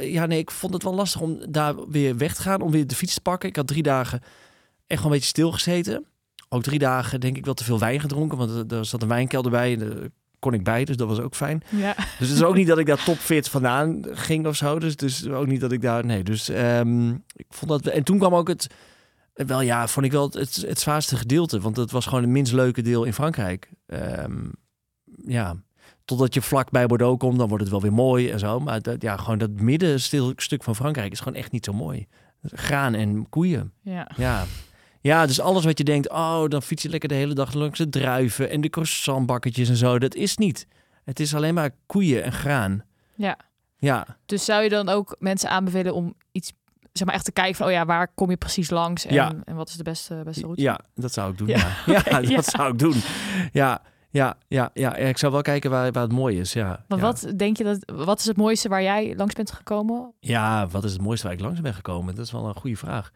ja, 0.00 0.26
nee, 0.26 0.38
ik 0.38 0.50
vond 0.50 0.72
het 0.72 0.82
wel 0.82 0.94
lastig 0.94 1.20
om 1.20 1.38
daar 1.48 1.88
weer 1.88 2.16
weg 2.16 2.34
te 2.34 2.42
gaan. 2.42 2.60
Om 2.60 2.70
weer 2.70 2.86
de 2.86 2.94
fiets 2.94 3.14
te 3.14 3.20
pakken. 3.20 3.48
Ik 3.48 3.56
had 3.56 3.66
drie 3.66 3.82
dagen 3.82 4.20
echt 4.88 5.02
wel 5.02 5.10
een 5.10 5.16
beetje 5.16 5.28
stilgezeten. 5.28 6.04
Ook 6.48 6.62
drie 6.62 6.78
dagen 6.78 7.20
denk 7.20 7.36
ik 7.36 7.44
wel 7.44 7.54
te 7.54 7.64
veel 7.64 7.78
wijn 7.78 8.00
gedronken. 8.00 8.38
Want 8.38 8.72
er- 8.72 8.84
zat 8.84 9.02
een 9.02 9.08
wijnkelder 9.08 9.50
bij. 9.50 9.72
En 9.72 9.78
daar 9.78 10.08
kon 10.38 10.54
ik 10.54 10.64
bij, 10.64 10.84
dus 10.84 10.96
dat 10.96 11.08
was 11.08 11.20
ook 11.20 11.34
fijn. 11.34 11.62
Ja. 11.68 11.94
Dus 12.18 12.28
het 12.28 12.36
is 12.38 12.42
ook 12.42 12.54
niet 12.54 12.66
dat 12.66 12.78
ik 12.78 12.86
daar 12.86 13.04
topfit 13.04 13.48
vandaan 13.48 14.04
ging 14.10 14.46
of 14.46 14.56
zo. 14.56 14.78
Dus, 14.78 14.96
dus 14.96 15.26
ook 15.28 15.46
niet 15.46 15.60
dat 15.60 15.72
ik 15.72 15.80
daar... 15.80 16.04
Nee, 16.04 16.22
dus 16.22 16.48
ehm, 16.48 17.10
ik 17.12 17.46
vond 17.48 17.70
dat... 17.70 17.86
En 17.86 18.02
toen 18.02 18.18
kwam 18.18 18.34
ook 18.34 18.48
het... 18.48 18.66
Wel 19.34 19.60
ja, 19.60 19.88
vond 19.88 20.06
ik 20.06 20.12
wel 20.12 20.24
het, 20.24 20.34
het, 20.34 20.56
het 20.56 20.80
zwaarste 20.80 21.16
gedeelte. 21.16 21.60
Want 21.60 21.76
het 21.76 21.90
was 21.90 22.04
gewoon 22.06 22.22
het 22.22 22.30
minst 22.30 22.52
leuke 22.52 22.82
deel 22.82 23.04
in 23.04 23.12
Frankrijk. 23.12 23.70
Ehm, 23.86 24.44
ja, 25.26 25.56
totdat 26.04 26.34
je 26.34 26.42
vlak 26.42 26.70
bij 26.70 26.86
Bordeaux 26.86 27.18
komt, 27.18 27.38
dan 27.38 27.48
wordt 27.48 27.62
het 27.62 27.72
wel 27.72 27.82
weer 27.82 27.92
mooi 27.92 28.30
en 28.30 28.38
zo. 28.38 28.60
Maar 28.60 28.82
dat, 28.82 29.02
ja, 29.02 29.16
gewoon 29.16 29.38
dat 29.38 29.50
middenstuk 29.50 30.62
van 30.62 30.76
Frankrijk 30.76 31.12
is 31.12 31.18
gewoon 31.20 31.38
echt 31.38 31.52
niet 31.52 31.64
zo 31.64 31.72
mooi. 31.72 32.06
Graan 32.42 32.94
en 32.94 33.28
koeien. 33.28 33.72
ja. 33.82 34.10
Ja. 34.16 34.44
Ja, 35.00 35.26
dus 35.26 35.40
alles 35.40 35.64
wat 35.64 35.78
je 35.78 35.84
denkt, 35.84 36.10
oh, 36.10 36.44
dan 36.48 36.62
fiets 36.62 36.82
je 36.82 36.88
lekker 36.88 37.08
de 37.08 37.14
hele 37.14 37.34
dag 37.34 37.52
langs 37.54 37.78
de 37.78 37.88
druiven 37.88 38.50
en 38.50 38.60
de 38.60 38.68
croissantbakketjes 38.68 39.68
en 39.68 39.76
zo. 39.76 39.98
Dat 39.98 40.14
is 40.14 40.36
niet. 40.36 40.66
Het 41.04 41.20
is 41.20 41.34
alleen 41.34 41.54
maar 41.54 41.70
koeien 41.86 42.22
en 42.22 42.32
graan. 42.32 42.84
Ja. 43.14 43.38
Ja, 43.80 44.06
Dus 44.26 44.44
zou 44.44 44.62
je 44.62 44.68
dan 44.68 44.88
ook 44.88 45.16
mensen 45.18 45.50
aanbevelen 45.50 45.94
om 45.94 46.14
iets, 46.32 46.52
zeg 46.92 47.06
maar 47.06 47.14
echt 47.16 47.24
te 47.24 47.32
kijken 47.32 47.54
van, 47.54 47.66
oh 47.66 47.72
ja, 47.72 47.84
waar 47.86 48.08
kom 48.14 48.30
je 48.30 48.36
precies 48.36 48.70
langs 48.70 49.06
en, 49.06 49.14
Ja. 49.14 49.32
en 49.44 49.54
wat 49.56 49.68
is 49.68 49.74
de 49.74 49.82
beste, 49.82 50.20
beste 50.24 50.42
route? 50.42 50.60
ja, 50.62 50.80
dat 50.94 51.12
zou 51.12 51.30
ik 51.32 51.38
doen. 51.38 51.46
Ja, 51.46 51.76
Ja, 51.86 52.20
dat 52.36 52.44
zou 52.44 52.72
ik 52.72 52.78
doen. 52.78 52.94
Ja, 53.52 53.82
ja, 54.10 54.36
ja, 54.48 54.70
ja. 54.74 54.96
Ik 54.96 55.18
zou 55.18 55.32
wel 55.32 55.42
kijken 55.42 55.70
waar, 55.70 55.92
waar 55.92 56.02
het 56.02 56.12
mooi 56.12 56.40
is. 56.40 56.52
Ja, 56.52 56.84
Maar 56.88 56.98
ja. 56.98 57.04
wat 57.04 57.32
denk 57.36 57.56
je 57.56 57.64
dat, 57.64 57.92
wat 57.96 58.18
is 58.18 58.24
het 58.24 58.36
mooiste 58.36 58.68
waar 58.68 58.82
jij 58.82 59.16
langs 59.16 59.34
bent 59.34 59.50
gekomen? 59.50 60.12
Ja, 60.20 60.66
wat 60.66 60.84
is 60.84 60.92
het 60.92 61.00
mooiste 61.02 61.26
waar 61.26 61.36
ik 61.36 61.42
langs 61.42 61.60
ben 61.60 61.74
gekomen? 61.74 62.14
Dat 62.14 62.24
is 62.24 62.32
wel 62.32 62.46
een 62.46 62.54
goede 62.54 62.76
vraag. 62.76 63.12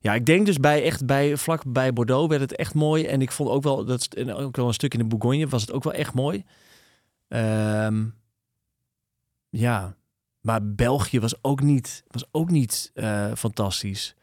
Ja, 0.00 0.14
ik 0.14 0.26
denk 0.26 0.46
dus 0.46 0.58
bij 0.58 0.82
echt 0.82 1.06
bij 1.06 1.36
vlak 1.36 1.62
bij 1.66 1.92
Bordeaux 1.92 2.28
werd 2.28 2.40
het 2.40 2.56
echt 2.56 2.74
mooi. 2.74 3.06
En 3.06 3.22
ik 3.22 3.32
vond 3.32 3.48
ook 3.50 3.62
wel 3.62 3.84
dat 3.84 4.06
en 4.14 4.34
ook 4.34 4.56
wel 4.56 4.66
een 4.66 4.74
stuk 4.74 4.92
in 4.92 4.98
de 4.98 5.04
Bourgogne 5.04 5.48
was 5.48 5.60
het 5.60 5.72
ook 5.72 5.84
wel 5.84 5.92
echt 5.92 6.14
mooi. 6.14 6.44
Ehm, 7.28 8.04
ja, 9.48 9.96
maar 10.40 10.74
België 10.74 11.20
was 11.20 11.34
ook 11.42 11.60
niet, 11.62 12.04
was 12.08 12.24
ook 12.30 12.50
niet 12.50 12.90
eh, 12.94 13.32
fantastisch. 13.32 14.14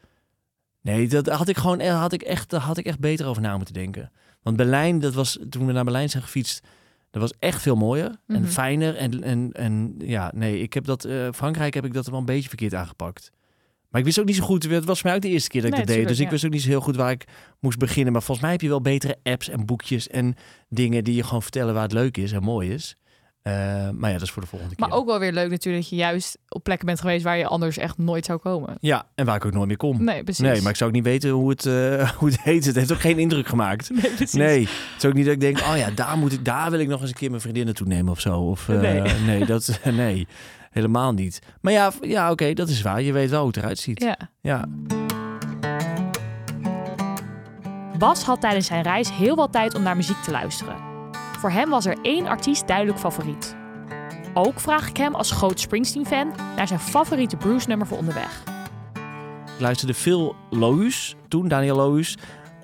Nee, 0.80 1.08
dat 1.08 1.26
had 1.28 1.48
ik 1.48 1.56
gewoon 1.56 1.80
had 1.80 2.12
ik 2.12 2.22
echt, 2.22 2.52
had 2.52 2.76
ik 2.76 2.86
echt 2.86 2.98
beter 2.98 3.26
over 3.26 3.42
na 3.42 3.56
moeten 3.56 3.74
denken. 3.74 4.12
Want 4.44 4.56
Berlijn, 4.56 4.98
dat 4.98 5.14
was 5.14 5.38
toen 5.50 5.66
we 5.66 5.72
naar 5.72 5.84
Berlijn 5.84 6.10
zijn 6.10 6.22
gefietst, 6.22 6.66
dat 7.10 7.22
was 7.22 7.32
echt 7.38 7.62
veel 7.62 7.76
mooier 7.76 8.10
Mhm. 8.26 8.38
en 8.38 8.48
fijner. 8.48 8.96
En, 8.96 9.22
en, 9.22 9.50
en 9.52 9.94
ja, 9.98 10.30
nee, 10.34 10.58
ik 10.60 10.72
heb 10.74 10.84
dat, 10.84 11.04
eh, 11.04 11.28
Frankrijk 11.32 11.74
heb 11.74 11.84
ik 11.84 11.92
dat 11.92 12.06
wel 12.06 12.18
een 12.18 12.24
beetje 12.24 12.48
verkeerd 12.48 12.74
aangepakt. 12.74 13.30
Maar 13.88 14.00
ik 14.00 14.06
wist 14.08 14.20
ook 14.20 14.26
niet 14.26 14.36
zo 14.36 14.44
goed, 14.44 14.70
het 14.70 14.84
was 14.84 15.00
voor 15.00 15.06
mij 15.08 15.16
ook 15.16 15.22
de 15.24 15.28
eerste 15.28 15.48
keer 15.48 15.60
dat 15.60 15.70
ik 15.70 15.76
Nee, 15.76 15.86
dat 15.86 15.96
deed. 15.96 16.08
Dus 16.08 16.18
ik 16.18 16.24
ja. 16.24 16.30
wist 16.30 16.44
ook 16.44 16.50
niet 16.50 16.62
zo 16.62 16.68
heel 16.68 16.80
goed 16.80 16.96
waar 16.96 17.10
ik 17.10 17.24
moest 17.60 17.78
beginnen. 17.78 18.12
Maar 18.12 18.22
volgens 18.22 18.40
mij 18.46 18.50
heb 18.50 18.60
je 18.60 18.68
wel 18.68 18.80
betere 18.80 19.16
apps 19.22 19.48
en 19.48 19.66
boekjes 19.66 20.08
en 20.08 20.34
dingen 20.68 21.04
die 21.04 21.14
je 21.14 21.22
gewoon 21.22 21.42
vertellen 21.42 21.74
waar 21.74 21.82
het 21.82 21.92
leuk 21.92 22.16
is 22.16 22.32
en 22.32 22.42
mooi 22.42 22.70
is. 22.72 22.96
Eh, 23.44 23.52
maar 23.94 24.10
ja, 24.10 24.12
dat 24.12 24.22
is 24.22 24.30
voor 24.30 24.42
de 24.42 24.48
volgende 24.48 24.74
Maar 24.78 24.88
keer. 24.88 24.98
ook 24.98 25.06
wel 25.06 25.18
weer 25.18 25.32
leuk 25.32 25.50
natuurlijk 25.50 25.82
dat 25.82 25.90
je 25.92 25.96
juist 25.96 26.38
op 26.48 26.62
plekken 26.62 26.86
bent 26.86 27.00
geweest 27.00 27.24
waar 27.24 27.36
je 27.36 27.46
anders 27.46 27.76
echt 27.78 27.98
nooit 27.98 28.24
zou 28.24 28.38
komen. 28.38 28.74
Ja, 28.80 29.06
en 29.14 29.26
waar 29.26 29.36
ik 29.36 29.44
ook 29.44 29.52
nooit 29.52 29.66
meer 29.68 29.76
kom. 29.76 30.04
Nee, 30.04 30.24
precies. 30.24 30.44
Nee, 30.44 30.60
maar 30.60 30.70
ik 30.70 30.76
zou 30.76 30.90
ook 30.90 30.96
niet 30.96 31.04
weten 31.04 31.30
hoe 31.30 31.50
het, 31.50 31.66
eh, 31.66 32.10
hoe 32.18 32.28
het 32.28 32.40
heet. 32.42 32.64
Het 32.64 32.74
heeft 32.74 32.92
ook 32.92 33.00
geen 33.00 33.18
indruk 33.18 33.46
gemaakt. 33.46 33.90
Nee, 33.90 34.00
precies. 34.14 34.32
Nee, 34.32 34.60
het 34.60 34.94
is 34.98 35.04
ook 35.04 35.12
niet 35.14 35.24
dat 35.24 35.34
ik 35.34 35.40
denk, 35.40 35.58
oh 35.58 35.76
ja, 35.76 35.90
daar 35.90 36.18
moet 36.18 36.32
ik, 36.32 36.44
daar 36.44 36.70
wil 36.70 36.80
ik 36.80 36.88
nog 36.88 37.00
eens 37.00 37.10
een 37.10 37.16
keer 37.16 37.28
mijn 37.30 37.40
vriendin 37.42 37.64
naartoe 37.64 37.86
nemen 37.86 38.12
of 38.12 38.20
zo. 38.20 38.40
Of 38.40 38.68
eh, 38.68 38.80
Nee. 38.80 39.00
nee. 39.26 39.44
dat, 39.44 39.80
nee, 39.84 40.26
helemaal 40.70 41.12
niet. 41.12 41.38
Maar 41.60 41.72
ja, 41.72 41.92
ja 42.00 42.30
oké, 42.30 42.52
dat 42.52 42.68
is 42.68 42.82
waar. 42.82 43.02
Je 43.02 43.12
weet 43.12 43.30
wel 43.30 43.38
hoe 43.38 43.48
het 43.48 43.56
eruit 43.56 43.78
ziet. 43.78 44.02
Ja. 44.02 44.16
Ja. 44.40 44.64
Bas 47.98 48.22
had 48.22 48.40
tijdens 48.40 48.66
zijn 48.66 48.82
reis 48.82 49.12
heel 49.12 49.36
wat 49.36 49.52
tijd 49.52 49.74
om 49.74 49.82
naar 49.82 49.96
muziek 49.96 50.22
te 50.22 50.30
luisteren. 50.30 50.93
Voor 51.44 51.52
hem 51.52 51.70
was 51.70 51.86
er 51.86 51.96
één 52.02 52.26
artiest 52.26 52.66
duidelijk 52.66 52.98
favoriet. 52.98 53.56
Ook 54.34 54.60
vraag 54.60 54.88
ik 54.88 54.96
hem 54.96 55.14
als 55.14 55.30
groot 55.30 55.60
Springsteen-fan 55.60 56.32
naar 56.56 56.68
zijn 56.68 56.80
favoriete 56.80 57.36
Bruce-nummer 57.36 57.86
voor 57.86 57.98
onderweg. 57.98 58.42
Ik 59.54 59.60
luisterde 59.60 59.94
veel 59.94 60.34
Lous 60.50 61.16
toen, 61.28 61.48
Daniel 61.48 61.76
Lous. 61.76 62.16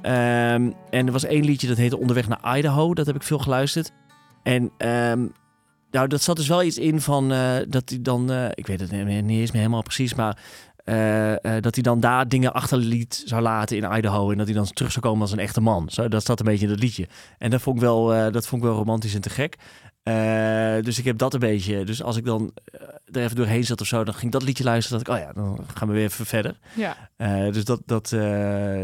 Ehm, 0.02 0.70
en 0.90 1.06
er 1.06 1.12
was 1.12 1.24
één 1.24 1.44
liedje 1.44 1.68
dat 1.68 1.76
heette 1.76 1.98
Onderweg 1.98 2.28
naar 2.28 2.58
Idaho. 2.58 2.94
Dat 2.94 3.06
heb 3.06 3.14
ik 3.14 3.22
veel 3.22 3.38
geluisterd. 3.38 3.92
En 4.42 4.70
ehm, 4.76 5.26
nou, 5.90 6.08
dat 6.08 6.22
zat 6.22 6.36
dus 6.36 6.48
wel 6.48 6.62
iets 6.62 6.78
in 6.78 7.00
van 7.00 7.32
eh, 7.32 7.56
dat 7.68 7.88
hij 7.88 8.02
dan, 8.02 8.30
eh, 8.30 8.48
ik 8.54 8.66
weet 8.66 8.80
het 8.80 8.90
niet 8.90 9.40
eens 9.40 9.50
meer 9.50 9.60
helemaal 9.60 9.82
precies, 9.82 10.14
maar 10.14 10.38
eh, 10.90 11.32
eh, 11.32 11.62
dat 11.62 11.74
hij 11.74 11.82
dan 11.82 12.00
daar 12.00 12.28
dingen 12.28 12.52
achterliet 12.52 13.22
zou 13.26 13.42
laten 13.42 13.76
in 13.76 13.96
Idaho 13.96 14.30
en 14.30 14.36
dat 14.38 14.46
hij 14.46 14.54
dan 14.54 14.64
terug 14.64 14.92
zou 14.92 15.04
komen 15.04 15.20
als 15.20 15.32
een 15.32 15.38
echte 15.38 15.60
man. 15.60 15.88
Zo, 15.88 16.08
dat 16.08 16.22
staat 16.22 16.40
een 16.40 16.46
beetje 16.46 16.64
in 16.64 16.72
dat 16.72 16.80
liedje. 16.80 17.08
En 17.38 17.50
dat 17.50 17.60
vond 17.60 17.76
ik 17.76 17.82
wel, 17.82 18.14
eh, 18.14 18.32
dat 18.32 18.46
vond 18.46 18.62
ik 18.62 18.68
wel 18.68 18.76
romantisch 18.76 19.14
en 19.14 19.20
te 19.20 19.30
gek. 19.30 19.56
Dus 20.84 20.98
ik 20.98 21.04
heb 21.04 21.18
dat 21.18 21.34
een 21.34 21.40
beetje. 21.40 21.84
Dus 21.84 22.02
als 22.02 22.16
ik 22.16 22.24
dan 22.24 22.52
er 23.04 23.22
even 23.22 23.36
doorheen 23.36 23.64
zat 23.64 23.80
of 23.80 23.86
zo, 23.86 24.04
dan 24.04 24.14
ging 24.14 24.26
ik 24.26 24.32
dat 24.32 24.42
liedje 24.42 24.64
luisteren. 24.64 25.04
Dat 25.04 25.08
ik, 25.08 25.22
oh 25.22 25.26
ja, 25.26 25.32
dan 25.32 25.64
gaan 25.74 25.88
we 25.88 25.94
weer 25.94 26.04
even 26.04 26.26
verder. 26.26 26.58
Ja. 26.74 26.96
Dus 27.50 27.64
dat, 27.64 27.80
dat, 27.86 28.08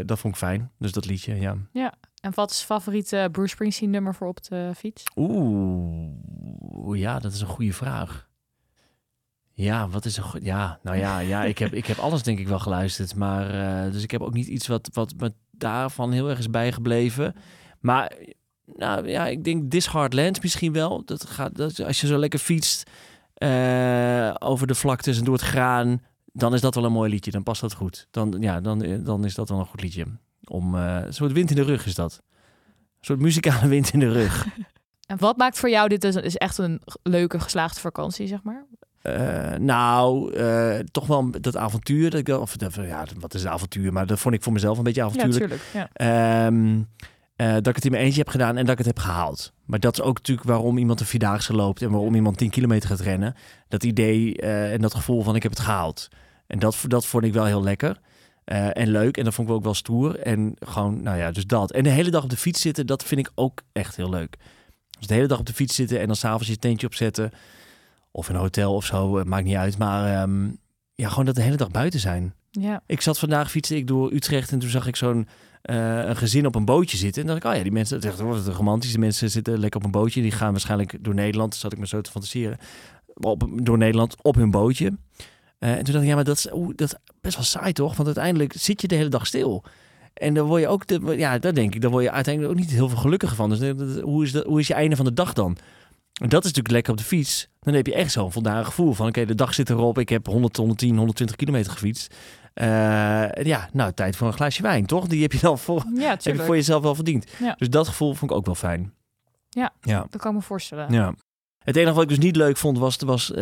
dat 0.05 0.19
vond 0.19 0.33
ik 0.33 0.39
fijn. 0.39 0.71
Dus 0.79 0.91
dat 0.91 1.05
liedje, 1.05 1.39
ja. 1.71 1.93
En 2.21 2.31
wat 2.33 2.51
is 2.51 2.61
favoriete 2.61 3.29
Bruce 3.31 3.49
Springsteen-nummer 3.49 4.15
voor 4.15 4.27
op 4.27 4.43
de 4.43 4.71
fiets? 4.75 5.03
Oeh, 5.15 6.99
ja, 6.99 7.19
dat 7.19 7.33
is 7.33 7.41
een 7.41 7.47
goede 7.47 7.73
vraag. 7.73 8.26
Ja, 9.57 9.89
wat 9.89 10.05
is 10.05 10.17
een 10.17 10.23
goed... 10.23 10.43
Ja, 10.43 10.79
nou 10.83 10.97
ja, 10.97 11.19
ja 11.19 11.43
ik, 11.43 11.57
heb, 11.57 11.73
ik 11.73 11.85
heb 11.85 11.97
alles 11.97 12.23
denk 12.23 12.39
ik 12.39 12.47
wel 12.47 12.59
geluisterd. 12.59 13.15
Maar, 13.15 13.49
eh, 13.49 13.91
dus 13.91 14.03
ik 14.03 14.11
heb 14.11 14.21
ook 14.21 14.33
niet 14.33 14.47
iets 14.47 14.67
wat, 14.67 14.89
wat 14.93 15.13
me 15.17 15.33
daarvan 15.51 16.11
heel 16.11 16.29
erg 16.29 16.39
is 16.39 16.49
bijgebleven. 16.49 17.35
Maar, 17.79 18.17
nou 18.75 19.07
ja, 19.07 19.27
ik 19.27 19.43
denk 19.43 19.71
This 19.71 19.85
Hard 19.85 20.13
Land 20.13 20.41
misschien 20.41 20.73
wel. 20.73 21.05
Dat 21.05 21.25
gaat, 21.25 21.55
dat, 21.55 21.83
als 21.83 22.01
je 22.01 22.07
zo 22.07 22.17
lekker 22.17 22.39
fietst 22.39 22.89
eh, 23.33 24.33
over 24.39 24.67
de 24.67 24.75
vlaktes 24.75 25.17
en 25.17 25.23
door 25.23 25.33
het 25.33 25.43
graan... 25.43 26.01
dan 26.33 26.53
is 26.53 26.61
dat 26.61 26.75
wel 26.75 26.85
een 26.85 26.91
mooi 26.91 27.09
liedje. 27.09 27.31
Dan 27.31 27.43
past 27.43 27.61
dat 27.61 27.73
goed. 27.73 28.07
Dan, 28.11 28.35
ja, 28.39 28.61
dan, 28.61 28.81
eh, 28.81 28.97
dan 29.03 29.25
is 29.25 29.35
dat 29.35 29.49
wel 29.49 29.59
een 29.59 29.65
goed 29.65 29.81
liedje. 29.81 30.05
Om, 30.43 30.75
eh, 30.75 30.99
een 31.05 31.13
soort 31.13 31.31
wind 31.31 31.49
in 31.49 31.55
de 31.55 31.63
rug 31.63 31.85
is 31.85 31.95
dat. 31.95 32.21
Een 32.73 33.05
soort 33.05 33.19
muzikale 33.19 33.67
wind 33.67 33.93
in 33.93 33.99
de 33.99 34.11
rug. 34.11 34.45
En 35.07 35.17
wat 35.17 35.37
maakt 35.37 35.59
voor 35.59 35.69
jou 35.69 35.89
dit 35.89 36.01
dus 36.01 36.15
is 36.15 36.35
echt 36.35 36.57
een 36.57 36.81
leuke 37.03 37.39
geslaagde 37.39 37.79
vakantie, 37.79 38.27
zeg 38.27 38.43
maar? 38.43 38.65
Eh, 39.01 39.53
nou, 39.59 40.33
eh, 40.33 40.79
toch 40.91 41.07
wel 41.07 41.31
dat 41.41 41.57
avontuur. 41.57 42.09
Dat 42.09 42.19
ik, 42.19 42.27
of, 42.27 42.55
ja, 42.75 43.05
wat 43.19 43.33
is 43.33 43.43
een 43.43 43.49
avontuur? 43.49 43.93
Maar 43.93 44.05
dat 44.05 44.19
vond 44.19 44.35
ik 44.35 44.43
voor 44.43 44.53
mezelf 44.53 44.77
een 44.77 44.83
beetje 44.83 45.01
Ja, 45.01 45.07
avontuurlijk. 45.07 45.39
tuurlijk. 45.39 45.61
Ja. 45.73 45.89
Ehm, 45.93 46.81
eh, 47.35 47.53
dat 47.53 47.67
ik 47.67 47.75
het 47.75 47.85
in 47.85 47.91
mijn 47.91 48.03
eentje 48.03 48.19
heb 48.19 48.29
gedaan 48.29 48.57
en 48.57 48.63
dat 48.63 48.71
ik 48.71 48.77
het 48.77 48.87
heb 48.87 48.99
gehaald. 48.99 49.53
Maar 49.65 49.79
dat 49.79 49.93
is 49.93 50.03
ook 50.03 50.17
natuurlijk 50.17 50.47
waarom 50.47 50.77
iemand 50.77 50.99
een 50.99 51.05
vierdaagse 51.05 51.53
loopt 51.53 51.81
en 51.81 51.91
waarom 51.91 52.15
iemand 52.15 52.37
10 52.37 52.49
kilometer 52.49 52.89
gaat 52.89 52.99
rennen. 52.99 53.35
Dat 53.67 53.83
idee 53.83 54.35
en 54.41 54.81
dat 54.81 54.93
gevoel 54.93 55.23
van 55.23 55.35
ik 55.35 55.43
heb 55.43 55.51
het 55.51 55.61
gehaald. 55.61 56.07
En 56.47 56.59
dat, 56.59 56.83
dat 56.87 57.05
vond 57.05 57.23
ik 57.23 57.33
wel 57.33 57.45
heel 57.45 57.63
lekker 57.63 57.99
en 58.45 58.87
leuk. 58.89 59.17
En 59.17 59.23
dat 59.23 59.33
vond 59.33 59.49
ik 59.49 59.53
ook 59.53 59.63
wel 59.63 59.73
stoer. 59.73 60.19
En 60.19 60.53
gewoon, 60.59 61.03
nou 61.03 61.17
ja, 61.17 61.31
dus 61.31 61.45
dat. 61.45 61.71
En 61.71 61.83
de 61.83 61.89
hele 61.89 62.09
dag 62.09 62.23
op 62.23 62.29
de 62.29 62.37
fiets 62.37 62.61
zitten, 62.61 62.87
dat 62.87 63.03
vind 63.03 63.19
ik 63.19 63.31
ook 63.35 63.61
echt 63.71 63.95
heel 63.95 64.09
leuk. 64.09 64.37
Dus 64.99 65.07
de 65.07 65.13
hele 65.13 65.27
dag 65.27 65.39
op 65.39 65.45
de 65.45 65.53
fiets 65.53 65.75
zitten 65.75 65.99
en 65.99 66.07
dan 66.07 66.15
s'avonds 66.15 66.47
je 66.47 66.57
tentje 66.57 66.87
opzetten. 66.87 67.31
Of 68.17 68.29
in 68.29 68.35
een 68.35 68.41
hotel 68.41 68.73
of 68.75 68.85
zo, 68.85 69.17
eh, 69.17 69.25
maakt 69.25 69.45
niet 69.45 69.55
uit. 69.55 69.77
Maar 69.77 70.21
ehm, 70.21 70.49
ja, 70.95 71.09
gewoon 71.09 71.25
dat 71.25 71.35
de 71.35 71.41
hele 71.41 71.55
dag 71.57 71.71
buiten 71.71 71.99
zijn. 71.99 72.33
Ja. 72.51 72.81
Ik 72.85 73.01
zat 73.01 73.19
vandaag 73.19 73.51
fietsen 73.51 73.75
ik 73.77 73.87
door 73.87 74.11
Utrecht 74.11 74.51
en 74.51 74.59
toen 74.59 74.69
zag 74.69 74.87
ik 74.87 74.95
zo'n 74.95 75.27
eh, 75.61 76.03
een 76.05 76.15
gezin 76.15 76.45
op 76.45 76.55
een 76.55 76.65
bootje 76.65 76.97
zitten. 76.97 77.21
En 77.21 77.27
dacht 77.27 77.43
ik, 77.43 77.49
oh 77.51 77.55
ja, 77.57 77.63
die 77.63 77.71
mensen, 77.71 77.95
dat 78.01 78.03
is 78.13 78.19
echt 78.19 78.29
wat 78.45 78.55
romantisch. 78.55 78.91
De 78.91 78.99
mensen 78.99 79.29
zitten 79.29 79.59
lekker 79.59 79.79
op 79.79 79.85
een 79.85 79.91
bootje. 79.91 80.21
Die 80.21 80.31
gaan 80.31 80.51
waarschijnlijk 80.51 80.97
door 81.03 81.13
Nederland, 81.13 81.55
zat 81.55 81.71
ik 81.73 81.79
me 81.79 81.87
zo 81.87 82.01
te 82.01 82.11
fantaseren, 82.11 82.57
op, 83.13 83.47
door 83.53 83.77
Nederland 83.77 84.15
op 84.21 84.35
hun 84.35 84.51
bootje. 84.51 84.97
Eh, 85.59 85.69
en 85.71 85.83
toen 85.83 85.93
dacht 85.93 86.03
ik, 86.03 86.09
ja, 86.09 86.15
maar 86.15 86.23
dat 86.23 86.37
is, 86.37 86.47
dat 86.75 86.81
is 86.91 86.95
best 87.21 87.35
wel 87.35 87.45
saai 87.45 87.73
toch? 87.73 87.95
Want 87.95 88.05
uiteindelijk 88.07 88.53
zit 88.57 88.81
je 88.81 88.87
de 88.87 88.95
hele 88.95 89.09
dag 89.09 89.25
stil. 89.27 89.63
En 90.13 90.33
dan 90.33 90.47
word 90.47 90.61
je 90.61 90.67
ook, 90.67 90.87
de, 90.87 91.13
ja, 91.17 91.39
daar 91.39 91.53
denk 91.53 91.75
ik, 91.75 91.81
dan 91.81 91.91
word 91.91 92.03
je 92.03 92.11
uiteindelijk 92.11 92.53
ook 92.53 92.59
niet 92.59 92.71
heel 92.71 92.89
veel 92.89 92.97
gelukkiger 92.97 93.35
van. 93.35 93.49
Dus 93.49 93.59
dat- 93.59 93.77
dat- 93.79 93.99
hoe 94.01 94.23
is, 94.23 94.31
dat, 94.31 94.45
hoe 94.45 94.59
is 94.59 94.67
je 94.67 94.73
einde 94.73 94.95
van 94.95 95.05
de 95.05 95.13
dag 95.13 95.33
dan? 95.33 95.57
En 96.21 96.29
dat 96.29 96.39
is 96.43 96.47
natuurlijk 96.47 96.73
lekker 96.73 96.91
op 96.91 96.97
de 96.97 97.03
fiets. 97.03 97.47
Dan 97.59 97.73
heb 97.73 97.85
je 97.87 97.93
echt 97.93 98.11
zo'n 98.11 98.31
voldaan 98.31 98.65
gevoel 98.65 98.93
van, 98.93 99.07
oké, 99.07 99.25
de 99.25 99.35
dag 99.35 99.53
zit 99.53 99.69
erop. 99.69 99.97
Ik 99.97 100.09
heb 100.09 100.25
100, 100.25 100.57
110, 100.57 100.95
120 100.97 101.35
kilometer 101.35 101.71
gefietst. 101.71 102.15
Eh, 102.53 102.65
ja, 103.43 103.69
nou, 103.73 103.93
tijd 103.93 104.15
voor 104.15 104.27
een 104.27 104.33
glaasje 104.33 104.61
wijn, 104.61 104.85
toch? 104.85 105.07
Die 105.07 105.21
heb 105.21 105.31
je 105.31 105.39
dan 105.39 105.59
voor, 105.59 105.83
Ja, 105.95 106.01
heb 106.09 106.17
je 106.17 106.23
tuurlijk. 106.23 106.45
voor 106.45 106.55
jezelf 106.55 106.81
wel 106.83 106.95
verdiend. 106.95 107.25
Ja. 107.39 107.55
Dus 107.57 107.69
dat 107.69 107.87
gevoel 107.87 108.13
vond 108.13 108.31
ik 108.31 108.37
ook 108.37 108.45
wel 108.45 108.55
fijn. 108.55 108.93
Ja. 109.49 109.73
Ja. 109.81 110.05
Dat 110.09 110.21
kan 110.21 110.31
ik 110.31 110.37
me 110.37 110.43
voorstellen. 110.43 110.91
ja. 110.93 111.13
Het 111.57 111.75
enige 111.75 111.93
wat 111.93 112.03
ik 112.03 112.09
dus 112.09 112.17
niet 112.17 112.35
leuk 112.35 112.57
vond, 112.57 112.77
was, 112.77 112.97
was 112.97 113.31
eh, 113.31 113.35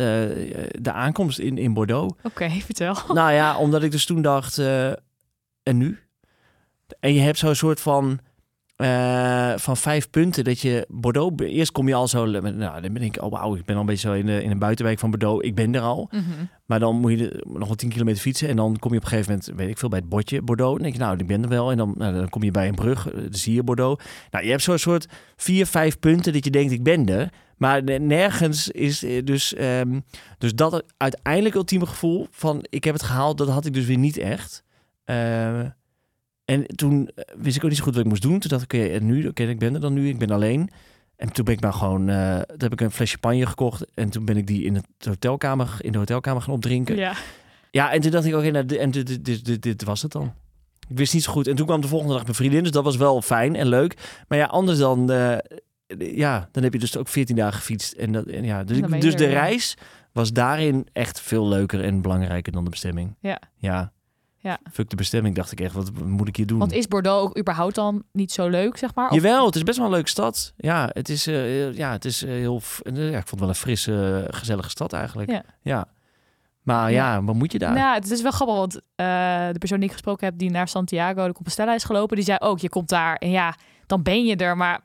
de 0.80 0.92
aankomst 0.92 1.38
in, 1.38 1.58
in 1.58 1.72
Bordeaux. 1.74 2.14
Oké, 2.22 2.50
vertel. 2.64 2.96
nou 3.14 3.32
ja, 3.32 3.56
omdat 3.56 3.82
ik 3.82 3.90
dus 3.90 4.04
toen 4.06 4.22
dacht, 4.22 4.58
eh, 4.58 4.86
en 5.62 5.76
nu? 5.76 5.98
En 7.00 7.14
je 7.14 7.20
hebt 7.20 7.38
zo'n 7.38 7.54
soort 7.54 7.80
van, 7.80 8.18
eh, 8.76 9.52
van 9.56 9.76
vijf 9.76 10.10
punten 10.10 10.44
dat 10.44 10.60
je 10.60 10.84
Bordeaux... 10.88 11.42
Eerst 11.44 11.72
kom 11.72 11.88
je 11.88 11.94
al 11.94 12.08
zo, 12.08 12.24
nou, 12.26 12.80
dan 12.80 12.92
ben 12.92 13.02
ik, 13.02 13.22
oh 13.22 13.30
wauw, 13.30 13.56
ik 13.56 13.64
ben 13.64 13.74
al 13.74 13.80
een 13.80 13.86
beetje 13.86 14.08
zo 14.08 14.14
in 14.14 14.26
de, 14.26 14.42
in 14.42 14.50
een 14.50 14.58
buitenwijk 14.58 14.98
van 14.98 15.10
Bordeaux. 15.10 15.44
Ik 15.46 15.54
ben 15.54 15.74
er 15.74 15.80
al. 15.80 16.08
Mhm. 16.10 16.22
Maar 16.66 16.78
dan 16.78 16.96
moet 17.00 17.10
je 17.10 17.16
de- 17.16 17.44
nog 17.48 17.66
wel 17.66 17.76
10 17.76 17.88
kilometer 17.88 18.20
fietsen. 18.22 18.48
En 18.48 18.56
dan 18.56 18.76
kom 18.78 18.90
je 18.92 18.96
op 18.96 19.02
een 19.02 19.08
gegeven 19.08 19.30
moment, 19.32 19.52
weet 19.56 19.68
ik 19.68 19.78
veel, 19.78 19.88
bij 19.88 19.98
het 19.98 20.08
bordje 20.08 20.42
Bordeaux. 20.42 20.72
Dan 20.74 20.82
denk 20.82 20.94
je, 20.94 21.00
nou, 21.00 21.16
ik 21.18 21.26
ben 21.26 21.42
er 21.42 21.48
wel. 21.48 21.70
En 21.70 21.76
dan, 21.76 21.94
nou, 21.98 22.14
dan 22.14 22.28
kom 22.28 22.42
je 22.42 22.50
bij 22.50 22.68
een 22.68 22.74
brug, 22.74 23.08
eh, 23.08 23.14
dan 23.14 23.26
zie 23.34 23.54
je 23.54 23.62
Bordeaux. 23.62 24.04
Nou, 24.30 24.44
je 24.44 24.50
hebt 24.50 24.62
zo'n 24.62 24.78
soort 24.78 25.06
vier, 25.36 25.66
vijf 25.66 25.98
punten 25.98 26.32
dat 26.32 26.44
je 26.44 26.50
denkt, 26.50 26.72
ik 26.72 26.82
ben 26.82 27.06
er. 27.08 27.32
Maar 27.56 27.82
ne- 27.82 27.98
nergens 27.98 28.68
is 28.68 29.04
eh, 29.04 29.24
dus... 29.24 29.54
ehm, 29.54 30.00
dus 30.38 30.54
dat 30.54 30.84
uiteindelijk 30.96 31.54
ultieme 31.54 31.86
gevoel 31.86 32.26
van, 32.30 32.66
ik 32.70 32.84
heb 32.84 32.94
het 32.94 33.02
gehaald, 33.02 33.38
dat 33.38 33.48
had 33.48 33.64
ik 33.66 33.74
dus 33.74 33.86
weer 33.86 33.98
niet 33.98 34.16
echt. 34.18 34.64
En 36.46 36.66
toen 36.66 37.10
eh, 37.14 37.24
wist 37.38 37.56
ik 37.56 37.62
ook 37.62 37.68
niet 37.68 37.78
zo 37.78 37.84
goed 37.84 37.94
wat 37.94 38.04
ik 38.04 38.10
moest 38.10 38.22
doen. 38.22 38.38
Toen 38.38 38.50
dacht 38.50 38.62
ik, 38.62 38.72
oké, 38.72 38.84
en 38.86 39.06
nu? 39.06 39.28
Oké, 39.28 39.42
ik 39.42 39.58
ben 39.58 39.74
er 39.74 39.80
dan 39.80 39.92
nu, 39.92 40.08
ik 40.08 40.18
ben 40.18 40.30
alleen. 40.30 40.70
En 41.16 41.32
toen 41.32 41.44
ben 41.44 41.54
ik 41.54 41.60
maar 41.60 41.72
gewoon, 41.72 42.08
eh 42.08 42.34
toen 42.40 42.58
heb 42.58 42.72
ik 42.72 42.80
een 42.80 42.90
flesje 42.90 43.18
champagne 43.20 43.46
gekocht. 43.46 43.84
En 43.94 44.10
toen 44.10 44.24
ben 44.24 44.36
ik 44.36 44.46
die 44.46 44.64
in, 44.64 44.74
het 44.74 44.86
hotelkamer, 45.04 45.76
in 45.80 45.92
de 45.92 45.98
hotelkamer 45.98 46.42
gaan 46.42 46.54
opdrinken. 46.54 46.96
Ja. 46.96 47.12
Ja, 47.70 47.92
en 47.92 48.00
toen 48.00 48.10
dacht 48.10 48.24
ik, 48.24 48.34
oké, 48.34 48.50
nou, 48.50 48.66
dit- 48.66 48.78
en 48.78 48.90
dit, 48.90 49.24
dit, 49.24 49.44
dit, 49.44 49.62
dit, 49.62 49.84
was 49.84 50.02
het 50.02 50.12
dan. 50.12 50.32
Ik 50.88 50.96
wist 50.96 51.14
niet 51.14 51.22
zo 51.22 51.32
goed. 51.32 51.46
En 51.46 51.56
toen 51.56 51.66
kwam 51.66 51.80
de 51.80 51.88
volgende 51.88 52.14
dag 52.14 52.22
mijn 52.22 52.34
vriendin, 52.34 52.62
dus 52.62 52.70
dat 52.72 52.84
was 52.84 52.96
wel 52.96 53.22
fijn 53.22 53.56
en 53.56 53.68
leuk. 53.68 54.20
Maar 54.28 54.38
ja, 54.38 54.44
anders 54.44 54.78
dan, 54.78 55.10
eh, 55.10 55.36
ja, 55.98 56.48
dan 56.52 56.62
heb 56.62 56.72
je 56.72 56.78
dus 56.78 56.96
ook 56.96 57.08
14 57.08 57.36
dagen 57.36 57.54
gefietst. 57.58 57.92
En 57.92 58.12
dat, 58.12 58.26
en 58.26 58.44
ja, 58.44 58.64
dus 58.64 58.76
ik, 58.76 59.00
dus 59.00 59.12
er, 59.12 59.18
de 59.18 59.24
ja. 59.24 59.30
reis 59.30 59.76
was 60.12 60.32
daarin 60.32 60.86
echt 60.92 61.20
veel 61.20 61.48
leuker 61.48 61.84
en 61.84 62.00
belangrijker 62.02 62.52
dan 62.52 62.64
de 62.64 62.70
bestemming. 62.70 63.16
Ja. 63.20 63.40
Ja. 63.56 63.92
Ja. 64.46 64.58
Fuck 64.72 64.90
de 64.90 64.96
bestemming, 64.96 65.34
dacht 65.34 65.52
ik 65.52 65.60
echt. 65.60 65.74
Wat 65.74 65.90
moet 66.04 66.28
ik 66.28 66.36
hier 66.36 66.46
doen? 66.46 66.58
Want 66.58 66.72
is 66.72 66.88
Bordeaux 66.88 67.22
ook 67.24 67.38
überhaupt 67.38 67.74
dan 67.74 68.02
niet 68.12 68.32
zo 68.32 68.48
leuk, 68.48 68.76
zeg 68.76 68.94
maar? 68.94 69.08
Of- 69.08 69.14
Jawel, 69.14 69.46
het 69.46 69.56
is 69.56 69.62
best 69.62 69.76
wel 69.78 69.86
een 69.86 69.92
leuke 69.92 70.08
stad. 70.08 70.52
Ja, 70.56 70.90
het 70.92 71.08
is, 71.08 71.26
eh, 71.26 71.72
ja, 71.74 71.92
het 71.92 72.04
is 72.04 72.22
eh, 72.22 72.30
heel... 72.30 72.60
eh, 72.82 73.10
ja, 73.10 73.18
ik 73.18 73.26
vond 73.26 73.30
het 73.30 73.40
wel 73.40 73.48
een 73.48 73.54
frisse, 73.54 74.24
gezellige 74.30 74.70
stad 74.70 74.92
eigenlijk. 74.92 75.30
Ja. 75.30 75.42
ja. 75.62 75.84
Maar 76.62 76.92
ja, 76.92 77.22
wat 77.22 77.34
moet 77.34 77.52
je 77.52 77.58
daar? 77.58 77.72
Nou, 77.74 77.94
het 77.94 78.10
is 78.10 78.22
wel 78.22 78.30
grappig, 78.32 78.56
want 78.56 78.72
de 79.52 79.58
persoon 79.58 79.78
die 79.78 79.86
ik 79.88 79.92
gesproken 79.92 80.26
heb, 80.26 80.38
die 80.38 80.50
naar 80.50 80.68
Santiago 80.68 81.26
de 81.26 81.32
Compostela 81.32 81.74
is 81.74 81.84
gelopen, 81.84 82.16
die 82.16 82.24
zei 82.24 82.38
ook, 82.40 82.58
je 82.58 82.68
komt 82.68 82.88
daar 82.88 83.16
en 83.16 83.30
ja, 83.30 83.54
dan 83.86 84.02
ben 84.02 84.24
je 84.24 84.36
er, 84.36 84.56
maar 84.56 84.80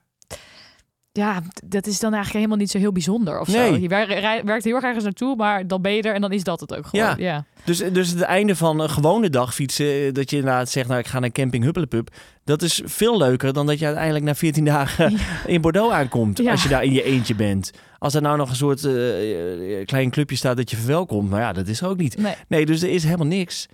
ja, 1.12 1.42
dat 1.66 1.88
is 1.88 2.00
dan 2.00 2.14
eigenlijk 2.14 2.34
helemaal 2.34 2.58
niet 2.58 2.72
zo 2.72 2.78
heel 2.78 2.92
bijzonder 2.92 3.40
of 3.40 3.50
zo. 3.50 3.76
Je 3.76 3.88
werkt 3.88 4.64
heel 4.64 4.76
erg 4.76 4.84
ergens 4.84 5.04
naartoe, 5.04 5.36
maar 5.36 5.68
dan 5.68 5.82
ben 5.82 5.92
je 5.94 6.02
er 6.02 6.14
en 6.14 6.22
dan 6.22 6.32
is 6.32 6.44
dat 6.44 6.60
het 6.60 6.76
ook 6.76 6.86
gewoon. 6.88 7.06
Ja. 7.06 7.16
Ja, 7.18 7.46
Dus, 7.64 7.78
dus 7.78 8.10
het 8.10 8.22
einde 8.22 8.56
van 8.56 8.80
een 8.80 8.90
gewone 8.90 9.30
dag 9.30 9.54
fietsen, 9.54 9.86
eh, 9.86 10.14
dat 10.14 10.30
je 10.30 10.36
inderdaad 10.38 10.70
zegt, 10.70 10.88
nou 10.88 11.00
ik 11.00 11.08
ga 11.08 11.20
naar 11.20 11.32
camping 11.32 11.64
Huppelepup, 11.64 12.10
dat 12.44 12.62
is 12.62 12.82
veel 12.86 13.18
leuker 13.18 13.54
dan 13.54 13.66
dat 13.66 13.80
je 13.80 13.86
uiteindelijk 13.86 14.26
na 14.26 14.36
14 14.36 14.66
dagen 14.66 15.18
in 15.46 15.62
Bordeaux 15.62 15.94
aankomt, 15.94 16.38
Ja. 16.38 16.52
als 16.52 16.64
je 16.64 16.70
daar 16.70 16.84
in 16.84 16.94
je 16.94 17.04
eentje 17.04 17.36
bent. 17.36 17.72
Als 18.02 18.14
er 18.14 18.22
nou 18.22 18.38
nog 18.38 18.50
een 18.50 18.56
soort 18.56 18.84
eh, 18.86 19.80
eh, 19.80 19.86
klein 19.86 20.10
clubje 20.10 20.36
staat 20.36 20.58
dat 20.58 20.70
je 20.70 20.78
verwelkomt, 20.78 21.30
maar 21.30 21.42
ja, 21.42 21.54
dat 21.54 21.68
is 21.68 21.82
er 21.82 21.88
ook 21.88 21.98
niet. 21.98 22.18
Nee. 22.18 22.34
Nee, 22.48 22.66
dus 22.66 22.82
er 22.82 22.90
is 22.90 23.04
helemaal 23.04 23.28
niks. 23.28 23.68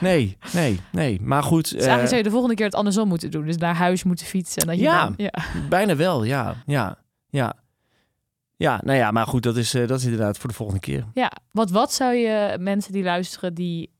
Nee, 0.00 0.36
nee, 0.52 0.80
nee. 0.92 1.20
Maar 1.22 1.42
goed, 1.42 1.62
Dus 1.62 1.72
eigenlijk 1.72 2.02
eh, 2.02 2.06
zou 2.08 2.16
je 2.16 2.22
de 2.22 2.30
volgende 2.30 2.54
keer 2.54 2.64
het 2.64 2.74
andersom 2.74 3.08
moeten 3.08 3.30
doen. 3.30 3.44
Dus 3.46 3.56
naar 3.56 3.74
huis 3.74 4.02
moeten 4.04 4.26
fietsen. 4.26 4.62
En 4.62 4.68
dat 4.68 4.76
je 4.76 4.82
Ja. 4.82 5.02
dan- 5.04 5.14
ja. 5.16 5.32
bijna 5.68 5.96
wel, 5.96 6.24
ja, 6.24 6.54
ja, 6.66 6.98
ja. 7.28 7.54
Ja, 8.56 8.80
nou 8.84 8.98
ja, 8.98 9.10
maar 9.10 9.26
goed, 9.26 9.42
dat 9.42 9.56
is, 9.56 9.70
dat 9.70 9.90
is 9.90 10.04
inderdaad 10.04 10.38
voor 10.38 10.48
de 10.50 10.56
volgende 10.56 10.80
keer. 10.80 11.04
ja, 11.14 11.30
want 11.50 11.70
wat 11.70 11.92
zou 11.92 12.14
je 12.14 12.56
mensen 12.60 12.92
die 12.92 13.02
luisteren, 13.02 13.54
die 13.54 13.90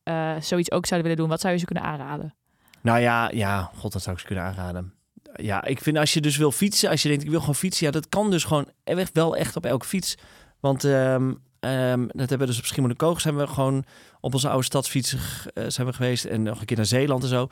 zoiets 0.40 0.70
ook 0.70 0.86
zouden 0.86 1.02
willen 1.10 1.16
doen, 1.16 1.28
wat 1.28 1.40
zou 1.40 1.52
je 1.52 1.58
ze 1.58 1.64
kunnen 1.64 1.84
aanraden? 1.84 2.34
Nou 2.82 3.00
ja, 3.00 3.30
ja, 3.32 3.70
god, 3.76 3.92
dat 3.92 4.02
zou 4.02 4.14
ik 4.14 4.20
ze 4.20 4.26
kunnen 4.26 4.44
aanraden. 4.44 4.92
Ja, 5.36 5.64
ik 5.64 5.80
vind 5.80 5.96
als 5.96 6.14
je 6.14 6.20
dus 6.20 6.36
wil 6.36 6.52
fietsen, 6.52 6.90
als 6.90 7.02
je 7.02 7.08
denkt 7.08 7.24
ik 7.24 7.30
wil 7.30 7.40
gewoon 7.40 7.54
fietsen, 7.54 7.86
ja, 7.86 7.92
dat 7.92 8.08
kan 8.08 8.30
dus 8.30 8.44
gewoon 8.44 8.68
echt 8.84 9.14
wel 9.14 9.36
echt 9.36 9.56
op 9.56 9.66
elke 9.66 9.86
fiets. 9.86 10.14
Want 10.60 10.84
ehm, 10.84 11.32
dat 12.06 12.28
hebben 12.28 12.38
we 12.38 12.46
dus 12.46 12.58
op 12.58 12.64
Schiermonnikoog 12.64 13.20
zijn 13.20 13.36
we 13.36 13.46
gewoon 13.46 13.84
op 14.20 14.34
onze 14.34 14.48
oude 14.48 14.64
stadsfiets 14.64 15.16
eh, 15.54 15.64
zijn 15.68 15.86
we 15.86 15.92
geweest 15.92 16.24
en 16.24 16.42
nog 16.42 16.60
een 16.60 16.66
keer 16.66 16.76
naar 16.76 16.86
Zeeland 16.86 17.22
en 17.22 17.28
zo. 17.28 17.48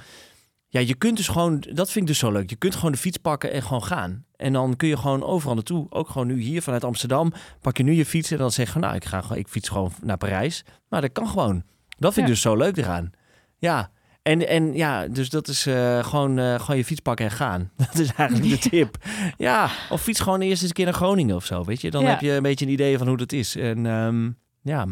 Ja, 0.68 0.81
je 0.81 0.95
kunt 0.95 1.16
dus 1.16 1.29
gewoon, 1.29 1.61
dat 1.61 1.90
vind 1.90 1.97
ik 1.97 2.07
dus 2.07 2.18
zo 2.18 2.33
leuk. 2.33 2.51
Je 2.51 2.57
kunt 2.57 2.75
gewoon 2.75 2.92
de 2.92 2.99
fiets 2.99 3.16
pakken 3.16 3.53
en 3.53 3.62
gewoon 3.62 3.83
gaan. 3.83 4.25
En 4.37 4.53
dan 4.53 4.77
kun 4.77 4.88
je 4.88 4.97
gewoon 4.97 5.23
overal 5.23 5.55
naartoe. 5.55 5.87
Ook 5.90 6.09
gewoon 6.09 6.27
nu 6.27 6.40
hier 6.40 6.62
vanuit 6.62 6.85
Amsterdam. 6.85 7.33
Pak 7.61 7.77
je 7.77 7.83
nu 7.83 7.92
je 7.92 8.07
fiets 8.07 8.31
en 8.31 8.38
dan 8.38 8.51
zeg 8.51 8.73
je, 8.73 8.79
nou, 8.79 8.95
ik 8.95 9.05
ga 9.05 9.21
gewoon, 9.21 9.38
ik 9.38 9.49
fiets 9.49 9.68
gewoon 9.68 9.92
naar 10.03 10.16
Parijs. 10.16 10.64
Maar 10.88 11.01
dat 11.01 11.12
kan 11.12 11.29
gewoon. 11.29 11.62
Dat 11.99 12.12
vind 12.12 12.27
ik 12.27 12.33
dus 12.33 12.42
zo 12.42 12.57
leuk 12.57 12.77
eraan. 12.77 13.11
Ja, 13.59 13.90
en, 14.23 14.49
en 14.49 14.75
ja, 14.75 15.07
dus 15.09 15.29
dat 15.31 15.49
is 15.49 15.67
eh, 15.67 16.05
gewoon, 16.05 16.39
eh, 16.39 16.61
gewoon 16.61 16.77
je 16.77 16.85
fiets 16.85 17.01
pakken 17.01 17.25
en 17.25 17.31
gaan. 17.31 17.71
Dat 17.87 17.99
is 17.99 18.13
eigenlijk 18.15 18.51
de 18.63 18.69
tip. 18.69 18.97
Ja, 19.37 19.71
of 19.91 20.03
fiets 20.03 20.21
gewoon 20.21 20.41
eerst 20.41 20.61
eens 20.61 20.69
een 20.69 20.75
keer 20.77 20.85
naar 20.85 20.95
Groningen 20.95 21.37
of 21.37 21.45
zo, 21.45 21.65
weet 21.65 21.81
je. 21.81 21.91
Dan 21.91 22.03
Ja. 22.03 22.09
heb 22.09 22.21
je 22.21 22.31
een 22.33 22.43
beetje 22.43 22.65
een 22.67 22.73
idee 22.73 22.99
van 22.99 23.09
hoe 23.09 23.17
dat 23.17 23.33
is. 23.33 23.57
En 23.57 23.87
ehm, 23.87 24.31
ja, 24.63 24.87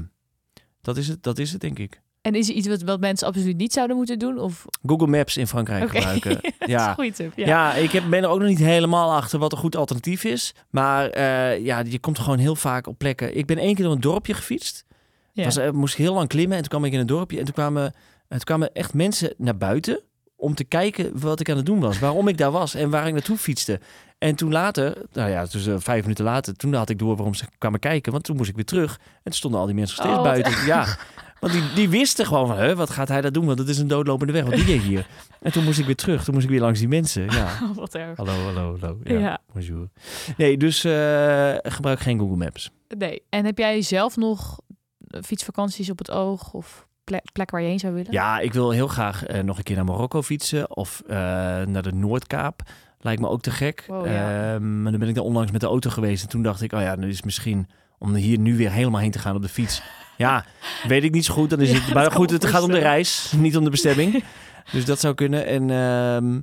dat 0.80 0.96
is, 0.96 1.08
het, 1.08 1.22
dat 1.22 1.38
is 1.38 1.52
het, 1.52 1.60
denk 1.60 1.78
ik. 1.78 2.00
En 2.22 2.34
is 2.34 2.48
er 2.48 2.54
iets 2.54 2.68
wat, 2.68 2.82
wat 2.82 3.00
mensen 3.00 3.26
absoluut 3.26 3.56
niet 3.56 3.72
zouden 3.72 3.96
moeten 3.96 4.18
doen? 4.18 4.38
Of... 4.38 4.64
Google 4.86 5.06
Maps 5.06 5.36
in 5.36 5.46
Frankrijk 5.46 5.90
gebruiken. 5.90 6.30
Dat 6.42 6.52
is 6.58 6.66
Ja. 6.66 6.94
tip. 6.94 7.32
Ja. 7.36 7.46
Ja, 7.46 7.74
ik 7.74 7.90
heb, 7.90 8.04
ben 8.10 8.22
er 8.22 8.28
ook 8.28 8.38
nog 8.38 8.48
niet 8.48 8.58
helemaal 8.58 9.12
achter 9.14 9.38
wat 9.38 9.52
een 9.52 9.58
goed 9.58 9.76
alternatief 9.76 10.24
is. 10.24 10.54
Maar 10.70 11.08
eh, 11.10 11.64
ja, 11.64 11.82
je 11.86 11.98
komt 11.98 12.18
gewoon 12.18 12.38
heel 12.38 12.56
vaak 12.56 12.86
op 12.86 12.98
plekken. 12.98 13.36
Ik 13.36 13.46
ben 13.46 13.58
één 13.58 13.74
keer 13.74 13.84
door 13.84 13.94
een 13.94 14.00
dorpje 14.00 14.34
gefietst. 14.34 14.84
Ja. 15.32 15.44
Was, 15.44 15.58
moest 15.72 15.94
ik 15.94 16.00
heel 16.04 16.14
lang 16.14 16.28
klimmen 16.28 16.52
en 16.56 16.60
toen 16.62 16.70
kwam 16.70 16.84
ik 16.84 16.92
in 16.92 16.98
een 16.98 17.06
dorpje. 17.06 17.38
En 17.38 17.44
toen 17.44 17.54
kwamen, 17.54 17.94
toen 18.36 18.44
kwamen 18.44 18.72
echt 18.72 18.94
mensen 18.94 19.34
naar 19.36 19.56
buiten 19.56 20.00
om 20.36 20.54
te 20.54 20.64
kijken 20.64 21.20
wat 21.20 21.40
ik 21.40 21.50
aan 21.50 21.56
het 21.56 21.66
doen 21.66 21.80
was. 21.80 21.98
Waarom 21.98 22.28
ik 22.28 22.38
daar 22.38 22.50
was 22.50 22.74
en 22.74 22.90
waar 22.90 23.06
ik 23.06 23.12
naartoe 23.12 23.36
fietste. 23.36 23.80
En 24.18 24.34
toen 24.34 24.52
later, 24.52 24.96
nou 25.12 25.30
ja, 25.30 25.44
dus 25.46 25.66
eh, 25.66 25.74
vijf 25.78 26.02
minuten 26.02 26.24
later, 26.24 26.56
toen 26.56 26.74
had 26.74 26.88
ik 26.88 26.98
door 26.98 27.16
waarom 27.16 27.34
ze 27.34 27.44
kwamen 27.58 27.80
kijken. 27.80 28.12
Want 28.12 28.24
toen 28.24 28.36
moest 28.36 28.48
ik 28.48 28.54
weer 28.54 28.64
terug. 28.64 28.98
En 28.98 29.20
toen 29.22 29.32
stonden 29.32 29.60
al 29.60 29.66
die 29.66 29.74
mensen 29.74 29.96
nog 29.96 30.06
steeds 30.06 30.26
Oh, 30.26 30.32
buiten. 30.32 30.66
Ja, 30.66 30.96
want 31.40 31.52
die, 31.52 31.62
die 31.74 31.88
wisten 31.88 32.26
gewoon 32.26 32.46
van, 32.46 32.58
huh, 32.58 32.76
wat 32.76 32.90
gaat 32.90 33.08
hij 33.08 33.20
daar 33.20 33.32
doen? 33.32 33.46
Want 33.46 33.58
het 33.58 33.68
is 33.68 33.78
een 33.78 33.88
doodlopende 33.88 34.32
weg. 34.32 34.42
Wat 34.44 34.54
doe 34.54 34.66
je 34.66 34.78
hier? 34.78 35.06
En 35.40 35.52
toen 35.52 35.64
moest 35.64 35.78
ik 35.78 35.86
weer 35.86 35.96
terug. 35.96 36.24
Toen 36.24 36.34
moest 36.34 36.46
ik 36.46 36.52
weer 36.52 36.60
langs 36.60 36.78
die 36.78 36.88
mensen. 36.88 37.24
Ja. 37.30 37.48
Oh, 37.62 37.76
wat 37.76 37.94
erg. 37.94 38.16
Hallo, 38.16 38.32
hallo, 38.32 38.78
hallo. 38.80 38.98
Ja, 39.04 39.18
Ja. 39.18 39.38
bonjour. 39.52 39.88
Nee, 40.36 40.56
dus 40.56 40.84
eh, 40.84 41.54
gebruik 41.62 42.00
geen 42.00 42.18
Google 42.18 42.36
Maps. 42.36 42.70
Nee. 42.98 43.22
En 43.28 43.44
heb 43.44 43.58
jij 43.58 43.82
zelf 43.82 44.16
nog 44.16 44.60
eh, 45.06 45.20
fietsvakanties 45.22 45.90
op 45.90 45.98
het 45.98 46.10
oog? 46.10 46.52
Of 46.52 46.86
plek, 47.32 47.50
waar 47.50 47.60
je 47.60 47.68
heen 47.68 47.78
zou 47.78 47.94
willen? 47.94 48.12
Ja, 48.12 48.38
ik 48.38 48.52
wil 48.52 48.70
heel 48.70 48.88
graag 48.88 49.26
eh, 49.26 49.42
nog 49.42 49.58
een 49.58 49.62
keer 49.62 49.76
naar 49.76 49.84
Marokko 49.84 50.22
fietsen 50.22 50.76
of 50.76 51.02
eh, 51.06 51.16
naar 51.62 51.82
de 51.82 51.92
Noordkaap. 51.92 52.62
Lijkt 53.00 53.20
me 53.20 53.28
ook 53.28 53.40
te 53.40 53.50
gek. 53.50 53.84
Wow, 53.86 54.06
ja. 54.06 54.52
Ehm, 54.54 54.82
maar 54.82 54.90
dan 54.90 55.00
ben 55.00 55.08
ik 55.08 55.14
daar 55.14 55.24
onlangs 55.24 55.50
met 55.52 55.60
de 55.60 55.66
auto 55.66 55.90
geweest 55.90 56.22
en 56.22 56.28
toen 56.28 56.42
dacht 56.42 56.62
ik, 56.62 56.72
oh 56.72 56.80
ja, 56.80 56.96
nu 56.96 57.08
is 57.08 57.22
misschien 57.22 57.68
om 57.98 58.14
hier 58.14 58.38
nu 58.38 58.56
weer 58.56 58.70
helemaal 58.70 59.00
heen 59.00 59.10
te 59.10 59.18
gaan 59.18 59.36
op 59.36 59.42
de 59.42 59.48
fiets. 59.48 59.82
Ja, 60.16 60.44
weet 60.88 61.04
ik 61.04 61.12
niet 61.12 61.24
zo 61.24 61.34
goed. 61.34 61.50
Dan 61.50 61.60
is 61.60 61.70
Ja, 61.70 61.78
het, 61.78 61.94
maar 61.94 62.12
goed, 62.12 62.30
het 62.30 62.44
gaat 62.44 62.62
om 62.62 62.70
de 62.70 62.78
reis, 62.78 63.32
niet 63.36 63.56
om 63.56 63.64
de 63.64 63.70
bestemming. 63.70 64.24
dus 64.72 64.84
dat 64.84 65.00
zou 65.00 65.14
kunnen. 65.14 65.46
En 65.46 65.62
ehm, 65.62 66.40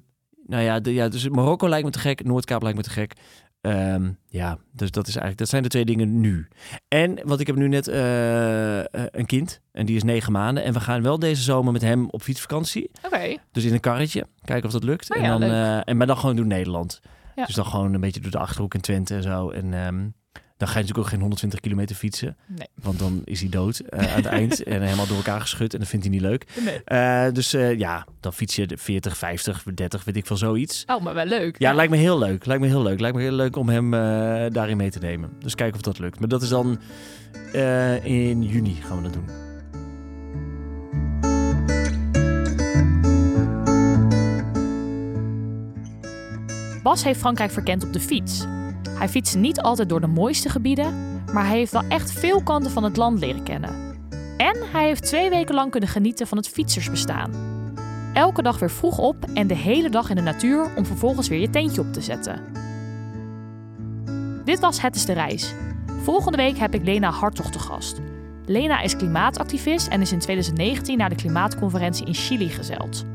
nou 0.47 0.63
ja, 0.63 0.79
de, 0.79 0.93
ja, 0.93 1.07
dus 1.09 1.29
Marokko 1.29 1.69
lijkt 1.69 1.85
me 1.85 1.91
te 1.91 1.99
gek, 1.99 2.23
Noordkaap 2.23 2.61
lijkt 2.61 2.77
me 2.77 2.83
te 2.83 2.89
gek. 2.89 3.13
Ehm, 3.67 4.09
ja, 4.27 4.57
dus 4.71 4.91
dat 4.91 5.07
is 5.07 5.13
eigenlijk, 5.13 5.37
dat 5.37 5.49
zijn 5.49 5.63
de 5.63 5.69
twee 5.69 5.85
dingen 5.85 6.19
nu. 6.19 6.47
En 6.87 7.19
wat 7.23 7.39
ik 7.39 7.47
heb 7.47 7.55
nu 7.55 7.67
net 7.67 7.87
eh, 7.87 8.79
eh, 8.79 8.85
een 8.91 9.25
kind 9.25 9.61
en 9.71 9.85
die 9.85 9.95
is 9.95 10.03
negen 10.03 10.31
maanden 10.31 10.63
en 10.63 10.73
we 10.73 10.79
gaan 10.79 11.01
wel 11.01 11.19
deze 11.19 11.41
zomer 11.41 11.73
met 11.73 11.81
hem 11.81 12.09
op 12.09 12.21
fietsvakantie. 12.21 12.91
Oké. 13.05 13.37
Dus 13.51 13.63
in 13.63 13.73
een 13.73 13.79
karretje, 13.79 14.27
kijken 14.43 14.65
of 14.65 14.71
dat 14.71 14.83
lukt. 14.83 15.15
Oh 15.15 15.23
en 15.23 15.39
dan, 15.39 15.43
eh, 15.43 15.87
en 15.87 15.97
maar 15.97 16.07
dan 16.07 16.17
gewoon 16.17 16.35
door 16.35 16.45
Nederland. 16.45 17.01
Ja. 17.35 17.45
Dus 17.45 17.55
dan 17.55 17.65
gewoon 17.65 17.93
een 17.93 17.99
beetje 17.99 18.21
door 18.21 18.31
de 18.31 18.37
achterhoek 18.37 18.73
in 18.73 18.81
Twente 18.81 19.15
en 19.15 19.23
zo. 19.23 19.49
En 19.49 19.73
ehm, 19.73 20.07
dan 20.57 20.67
ga 20.67 20.73
je 20.73 20.79
natuurlijk 20.79 20.97
ook 21.05 21.07
geen 21.11 21.19
120 21.19 21.59
kilometer 21.59 21.95
fietsen, 21.95 22.37
Nee. 22.47 22.67
want 22.81 22.99
dan 22.99 23.21
is 23.25 23.39
hij 23.39 23.49
dood 23.49 23.79
eh, 23.79 23.99
aan 23.99 24.15
het 24.15 24.25
eind 24.25 24.63
en 24.63 24.81
helemaal 24.81 25.07
door 25.07 25.17
elkaar 25.17 25.41
geschud 25.41 25.73
en 25.73 25.79
dat 25.79 25.87
vindt 25.87 26.05
hij 26.05 26.13
niet 26.13 26.23
leuk. 26.23 26.45
nee. 26.63 26.83
Eh, 26.83 27.33
dus 27.33 27.53
eh, 27.53 27.77
ja, 27.77 28.05
dan 28.19 28.33
fiets 28.33 28.55
je 28.55 28.67
de 28.67 28.77
40, 28.77 29.17
50, 29.17 29.63
30, 29.73 30.03
weet 30.03 30.15
ik 30.15 30.25
veel, 30.25 30.37
zoiets. 30.37 30.83
Oh, 30.87 31.01
maar 31.03 31.13
wel 31.13 31.25
leuk. 31.25 31.59
Ja, 31.59 31.73
lijkt 31.73 31.91
me 31.91 31.97
heel 31.97 32.17
leuk. 32.19 32.45
Lijkt 32.45 32.61
me 32.61 32.67
heel 32.67 32.83
leuk. 32.83 32.99
Lijkt 32.99 33.15
me 33.15 33.21
heel 33.21 33.31
leuk 33.31 33.55
om 33.55 33.69
hem 33.69 33.91
daarin 34.53 34.77
mee 34.77 34.89
te 34.91 34.99
nemen. 34.99 35.29
Dus 35.39 35.55
kijken 35.55 35.75
of 35.75 35.81
dat 35.81 35.99
lukt. 35.99 36.19
Maar 36.19 36.29
dat 36.29 36.41
is 36.41 36.49
dan 36.49 36.79
in 38.03 38.43
juni 38.43 38.73
gaan 38.73 38.97
we 38.97 39.03
dat 39.03 39.13
doen. 39.13 39.25
Bas 46.83 47.03
heeft 47.03 47.19
Frankrijk 47.19 47.51
verkend 47.51 47.83
op 47.83 47.93
de 47.93 47.99
fiets. 47.99 48.45
Hij 48.97 49.09
fietst 49.09 49.35
niet 49.35 49.61
altijd 49.61 49.89
door 49.89 50.01
de 50.01 50.07
mooiste 50.07 50.49
gebieden, 50.49 51.21
maar 51.33 51.47
hij 51.47 51.57
heeft 51.57 51.71
wel 51.71 51.83
echt 51.89 52.11
veel 52.11 52.43
kanten 52.43 52.71
van 52.71 52.83
het 52.83 52.97
land 52.97 53.19
leren 53.19 53.43
kennen. 53.43 53.95
En 54.37 54.57
hij 54.71 54.85
heeft 54.85 55.05
twee 55.05 55.29
weken 55.29 55.55
lang 55.55 55.71
kunnen 55.71 55.89
genieten 55.89 56.27
van 56.27 56.37
het 56.37 56.47
fietsersbestaan. 56.47 57.31
Elke 58.13 58.41
dag 58.41 58.59
weer 58.59 58.71
vroeg 58.71 58.97
op 58.97 59.25
en 59.33 59.47
de 59.47 59.55
hele 59.55 59.89
dag 59.89 60.09
in 60.09 60.15
de 60.15 60.21
natuur 60.21 60.71
om 60.75 60.85
vervolgens 60.85 61.27
weer 61.27 61.39
je 61.39 61.49
tentje 61.49 61.81
op 61.81 61.93
te 61.93 62.01
zetten. 62.01 62.41
Dit 64.45 64.59
was 64.59 64.81
Het 64.81 64.95
is 64.95 65.05
de 65.05 65.13
Reis. 65.13 65.53
Volgende 66.01 66.37
week 66.37 66.57
heb 66.57 66.73
ik 66.73 66.83
Lena 66.83 67.11
Hartog 67.11 67.51
te 67.51 67.59
gast. 67.59 68.01
Lena 68.45 68.81
is 68.81 68.95
klimaatactivist 68.95 69.87
en 69.87 70.01
is 70.01 70.11
in 70.11 70.19
2019 70.19 70.97
naar 70.97 71.09
de 71.09 71.15
klimaatconferentie 71.15 72.05
in 72.05 72.13
Chili 72.13 72.49
gezeild. 72.49 73.05